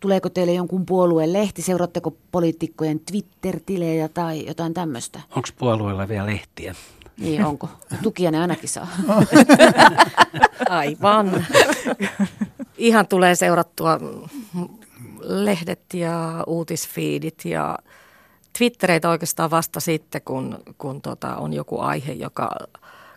Tuleeko 0.00 0.28
teille 0.28 0.52
jonkun 0.52 0.86
puolueen 0.86 1.32
lehti? 1.32 1.62
Seuraatteko 1.62 2.16
poliitikkojen 2.32 3.00
Twitter-tilejä 3.00 4.08
tai 4.08 4.46
jotain 4.46 4.74
tämmöistä? 4.74 5.20
Onko 5.36 5.48
puolueella 5.58 6.08
vielä 6.08 6.26
lehtiä? 6.26 6.74
Niin, 7.18 7.44
onko? 7.44 7.68
Tukia 8.02 8.30
ne 8.30 8.40
ainakin 8.40 8.68
saa. 8.68 8.88
Aivan. 10.68 11.46
Ihan 12.78 13.06
tulee 13.06 13.34
seurattua 13.34 13.98
lehdet 15.20 15.82
ja 15.94 16.44
uutisfiidit 16.46 17.44
ja 17.44 17.78
Twittereitä 18.58 19.10
oikeastaan 19.10 19.50
vasta 19.50 19.80
sitten, 19.80 20.20
kun, 20.24 20.58
kun 20.78 21.02
tota, 21.02 21.36
on 21.36 21.52
joku 21.52 21.80
aihe, 21.80 22.12
joka 22.12 22.50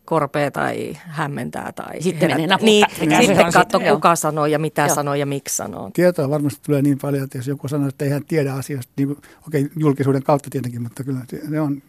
korpea 0.06 0.52
tai 0.52 0.98
hämmentää. 1.08 1.72
Tai 1.72 2.02
Sitten 2.02 2.30
menee 2.32 2.58
niin, 2.62 2.86
mikä 3.02 3.22
Sitten 3.22 3.54
katso, 3.54 3.78
sitten, 3.78 3.94
kuka 3.96 4.16
sanoo 4.16 4.46
ja 4.46 4.60
mitä 4.60 4.82
Joo. 4.86 4.96
sanoo 4.96 5.14
ja 5.16 5.26
miksi 5.26 5.56
sanoo. 5.56 5.90
Tietoa 5.94 6.30
varmasti 6.30 6.60
tulee 6.66 6.82
niin 6.82 6.98
paljon, 7.02 7.24
että 7.24 7.38
jos 7.38 7.48
joku 7.48 7.68
sanoo, 7.68 7.88
että 7.88 8.06
ei 8.06 8.12
hän 8.12 8.26
tiedä 8.26 8.54
asioista, 8.54 8.94
niin 8.98 9.18
okei, 9.48 9.70
julkisuuden 9.76 10.24
kautta 10.24 10.50
tietenkin, 10.50 10.82
mutta 10.82 11.04
kyllä 11.04 11.20
se- 11.30 11.42
ne 11.48 11.62
on, 11.62 11.82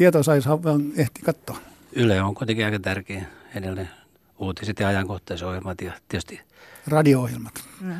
tietoa 0.00 0.22
saisi 0.22 0.48
vaan 0.48 0.82
ehti 0.96 1.20
katsoa. 1.22 1.56
Yle 1.92 2.22
on 2.22 2.34
kuitenkin 2.34 2.64
aika 2.64 2.78
tärkeä 2.78 3.24
edelleen. 3.54 3.90
Uutiset 4.38 4.80
ja 4.80 4.88
ajankohtaisohjelmat 4.88 5.80
ja 5.80 5.92
tietysti 6.08 6.40
Radio-ohjelmat. 6.86 7.54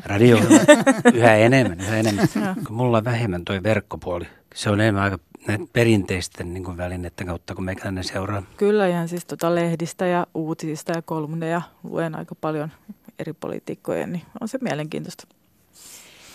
radio 0.05 0.37
yhä 1.13 1.35
enemmän, 1.35 1.79
yhä 1.81 1.97
enemmän. 1.97 2.27
Kun 2.67 2.75
mulla 2.75 2.97
on 2.97 3.03
vähemmän 3.03 3.45
toi 3.45 3.63
verkkopuoli. 3.63 4.27
Se 4.55 4.69
on 4.69 4.81
enemmän 4.81 5.03
aika 5.03 5.19
näiden 5.47 5.67
perinteisten 5.73 6.53
niin 6.53 6.63
kuin 6.63 6.77
välineiden 6.77 7.27
kautta, 7.27 7.55
kun 7.55 7.65
meikäläinen 7.65 8.03
seuraa. 8.03 8.43
Kyllä 8.57 8.87
ihan 8.87 9.07
siis 9.07 9.25
tota 9.25 9.55
lehdistä 9.55 10.05
ja 10.05 10.27
uutisista 10.33 10.91
ja 10.91 11.01
kolumneja 11.01 11.61
luen 11.83 12.15
aika 12.15 12.35
paljon 12.35 12.71
eri 13.19 13.33
poliitikkojen, 13.33 14.11
niin 14.11 14.23
on 14.41 14.47
se 14.47 14.57
mielenkiintoista. 14.61 15.27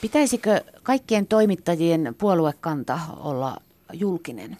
Pitäisikö 0.00 0.60
kaikkien 0.82 1.26
toimittajien 1.26 2.14
puoluekanta 2.18 2.98
olla 3.16 3.56
julkinen? 3.92 4.56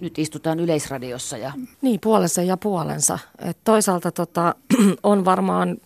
Nyt 0.00 0.18
istutaan 0.18 0.60
Yleisradiossa 0.60 1.36
ja 1.36 1.52
Niin, 1.82 2.00
puolensa 2.00 2.42
ja 2.42 2.56
puolensa. 2.56 3.18
Et 3.38 3.58
toisaalta 3.64 4.12
tota, 4.12 4.54
on 5.02 5.24
varmaan 5.24 5.76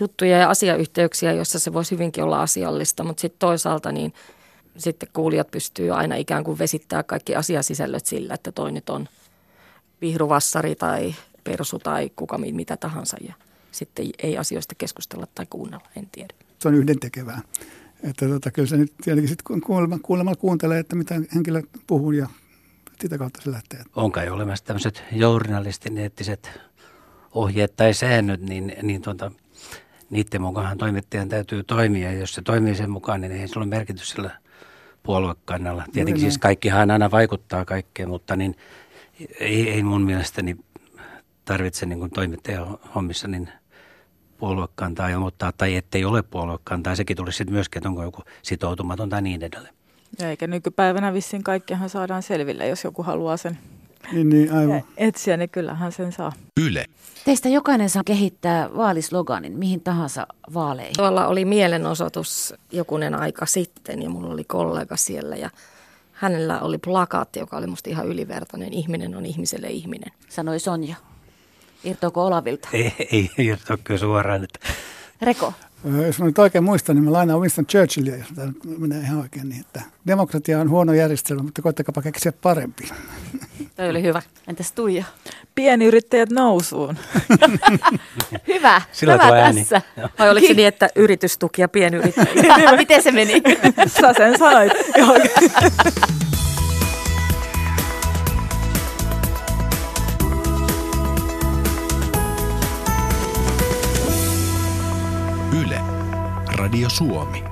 juttuja 0.00 0.38
ja 0.38 0.50
asiayhteyksiä, 0.50 1.32
joissa 1.32 1.58
se 1.58 1.72
voisi 1.72 1.90
hyvinkin 1.90 2.24
olla 2.24 2.42
asiallista, 2.42 3.04
mutta 3.04 3.20
sitten 3.20 3.38
toisaalta 3.38 3.92
niin 3.92 4.12
sitten 4.76 5.08
kuulijat 5.12 5.50
pystyy 5.50 5.90
aina 5.90 6.14
ikään 6.14 6.44
kuin 6.44 6.58
vesittää 6.58 7.02
kaikki 7.02 7.34
asiasisällöt 7.34 8.06
sillä, 8.06 8.34
että 8.34 8.52
toi 8.52 8.72
nyt 8.72 8.90
on 8.90 9.08
vihruvassari 10.00 10.74
tai 10.74 11.14
persu 11.44 11.78
tai 11.78 12.10
kuka 12.16 12.38
mi- 12.38 12.52
mitä 12.52 12.76
tahansa 12.76 13.16
ja 13.28 13.34
sitten 13.72 14.06
ei 14.18 14.38
asioista 14.38 14.74
keskustella 14.74 15.26
tai 15.34 15.46
kuunnella, 15.50 15.86
en 15.96 16.08
tiedä. 16.12 16.34
Se 16.58 16.68
on 16.68 16.74
yhdentekevää. 16.74 17.40
Että 18.02 18.28
tota, 18.28 18.50
kyllä 18.50 18.68
se 18.68 18.76
nyt 18.76 18.92
tietenkin 19.04 19.28
sitten 19.28 19.60
kuulemalla, 19.60 20.02
kuulemalla 20.02 20.36
kuuntelee, 20.36 20.78
että 20.78 20.96
mitä 20.96 21.14
henkilö 21.34 21.62
puhuu 21.86 22.12
ja 22.12 22.28
sitä 23.00 23.18
kautta 23.18 23.42
se 23.42 23.50
lähtee. 23.52 23.82
On 23.96 24.12
kai 24.12 24.28
olemassa 24.28 24.64
tämmöiset 24.64 25.04
journalistin 25.12 25.98
eettiset 25.98 26.60
ohjeet 27.32 27.76
tai 27.76 27.94
säännöt, 27.94 28.40
niin, 28.40 28.76
niin 28.82 29.02
tuota, 29.02 29.30
niiden 30.10 30.42
mukaan 30.42 30.78
toimittajan 30.78 31.28
täytyy 31.28 31.62
toimia. 31.62 32.12
Ja 32.12 32.18
jos 32.18 32.34
se 32.34 32.42
toimii 32.42 32.74
sen 32.74 32.90
mukaan, 32.90 33.20
niin 33.20 33.32
ei 33.32 33.48
sillä 33.48 33.60
ole 33.60 33.66
merkitys 33.66 34.10
sillä 34.10 34.30
puoluekannalla. 35.02 35.84
Tietenkin 35.84 36.12
Juuri 36.12 36.20
siis 36.20 36.38
kaikkihan 36.38 36.90
aina 36.90 37.10
vaikuttaa 37.10 37.64
kaikkeen, 37.64 38.08
mutta 38.08 38.36
niin 38.36 38.56
ei, 39.40 39.70
ei 39.70 39.82
mun 39.82 40.02
mielestäni 40.02 40.56
tarvitse 41.44 41.86
niin 41.86 41.98
kuin 41.98 42.10
toimittajan 42.10 42.78
hommissa 42.94 43.28
niin 43.28 43.48
puoluekantaa 44.38 45.08
ilmoittaa 45.08 45.52
tai 45.52 45.76
ettei 45.76 46.04
ole 46.04 46.22
puoluekantaa. 46.22 46.94
Sekin 46.94 47.16
tulisi 47.16 47.36
sitten 47.36 47.54
myöskin, 47.54 47.80
että 47.80 47.88
onko 47.88 48.02
joku 48.02 48.22
sitoutumaton 48.42 49.08
tai 49.08 49.22
niin 49.22 49.42
edelleen. 49.42 49.77
Ja 50.18 50.30
eikä 50.30 50.46
nykypäivänä 50.46 51.12
vissiin 51.14 51.42
kaikkihan 51.44 51.88
saadaan 51.88 52.22
selville, 52.22 52.66
jos 52.68 52.84
joku 52.84 53.02
haluaa 53.02 53.36
sen 53.36 53.58
Niin, 54.12 54.28
niin 54.28 54.52
aivan. 54.52 54.82
etsiä, 54.96 55.36
niin 55.36 55.50
kyllähän 55.50 55.92
sen 55.92 56.12
saa. 56.12 56.32
Yle. 56.60 56.84
teistä 57.24 57.48
jokainen 57.48 57.90
saa 57.90 58.02
kehittää 58.04 58.68
vaalisloganin 58.76 59.58
mihin 59.58 59.80
tahansa 59.80 60.26
vaaleihin. 60.54 60.94
Tuolla 60.96 61.26
oli 61.26 61.44
mielenosoitus 61.44 62.54
jokunen 62.72 63.14
aika 63.14 63.46
sitten 63.46 64.02
ja 64.02 64.10
mulla 64.10 64.32
oli 64.32 64.44
kollega 64.44 64.96
siellä 64.96 65.36
ja 65.36 65.50
hänellä 66.12 66.60
oli 66.60 66.78
plakaatti, 66.78 67.38
joka 67.38 67.56
oli 67.56 67.66
musta 67.66 67.90
ihan 67.90 68.06
ylivertainen. 68.06 68.72
Ihminen 68.72 69.16
on 69.16 69.26
ihmiselle 69.26 69.68
ihminen. 69.68 70.12
Sanoi 70.28 70.58
Sonja. 70.60 70.96
Irtoako 71.84 72.26
Olavilta? 72.26 72.68
Ei, 72.72 72.92
ei, 73.12 73.30
ei 73.38 73.50
ole 73.52 73.78
kyllä 73.84 74.00
suoraan, 74.00 74.44
että 74.44 74.58
Reko, 75.22 75.52
Jos 76.06 76.18
mä 76.18 76.24
nyt 76.26 76.38
oikein 76.38 76.64
muistan, 76.64 76.96
niin 76.96 77.04
mä 77.04 77.12
lainaan 77.12 77.40
Winston 77.40 77.66
Churchillia, 77.66 78.16
jos 78.16 78.28
tämä 78.34 78.52
menee 78.78 79.00
ihan 79.00 79.18
oikein 79.18 79.48
niin, 79.48 79.60
että 79.60 79.82
demokratia 80.06 80.60
on 80.60 80.70
huono 80.70 80.92
järjestelmä, 80.92 81.42
mutta 81.42 81.62
koittakaa 81.62 82.02
keksiä 82.02 82.32
parempi. 82.32 82.88
Toi 83.76 83.90
oli 83.90 84.02
hyvä. 84.02 84.22
entäs 84.48 84.72
Tuija? 84.72 85.04
Pienyrittäjät 85.54 86.30
nousuun. 86.30 86.98
Hyvä, 88.48 88.82
Sillä 88.92 89.12
hyvä 89.12 89.26
tuo 89.26 89.34
ääni. 89.34 89.60
tässä. 89.60 89.82
Vai 90.18 90.30
oliko 90.30 90.46
se 90.46 90.54
niin, 90.54 90.68
että 90.68 90.88
yritystuki 90.96 91.62
ja 91.62 91.68
pienyrittäjä? 91.68 92.72
Miten 92.76 93.02
se 93.02 93.12
meni? 93.12 93.42
Sä 94.00 94.12
sen 94.16 94.38
sanoit. 94.38 94.72
Radio 106.68 106.90
Suomi. 106.90 107.47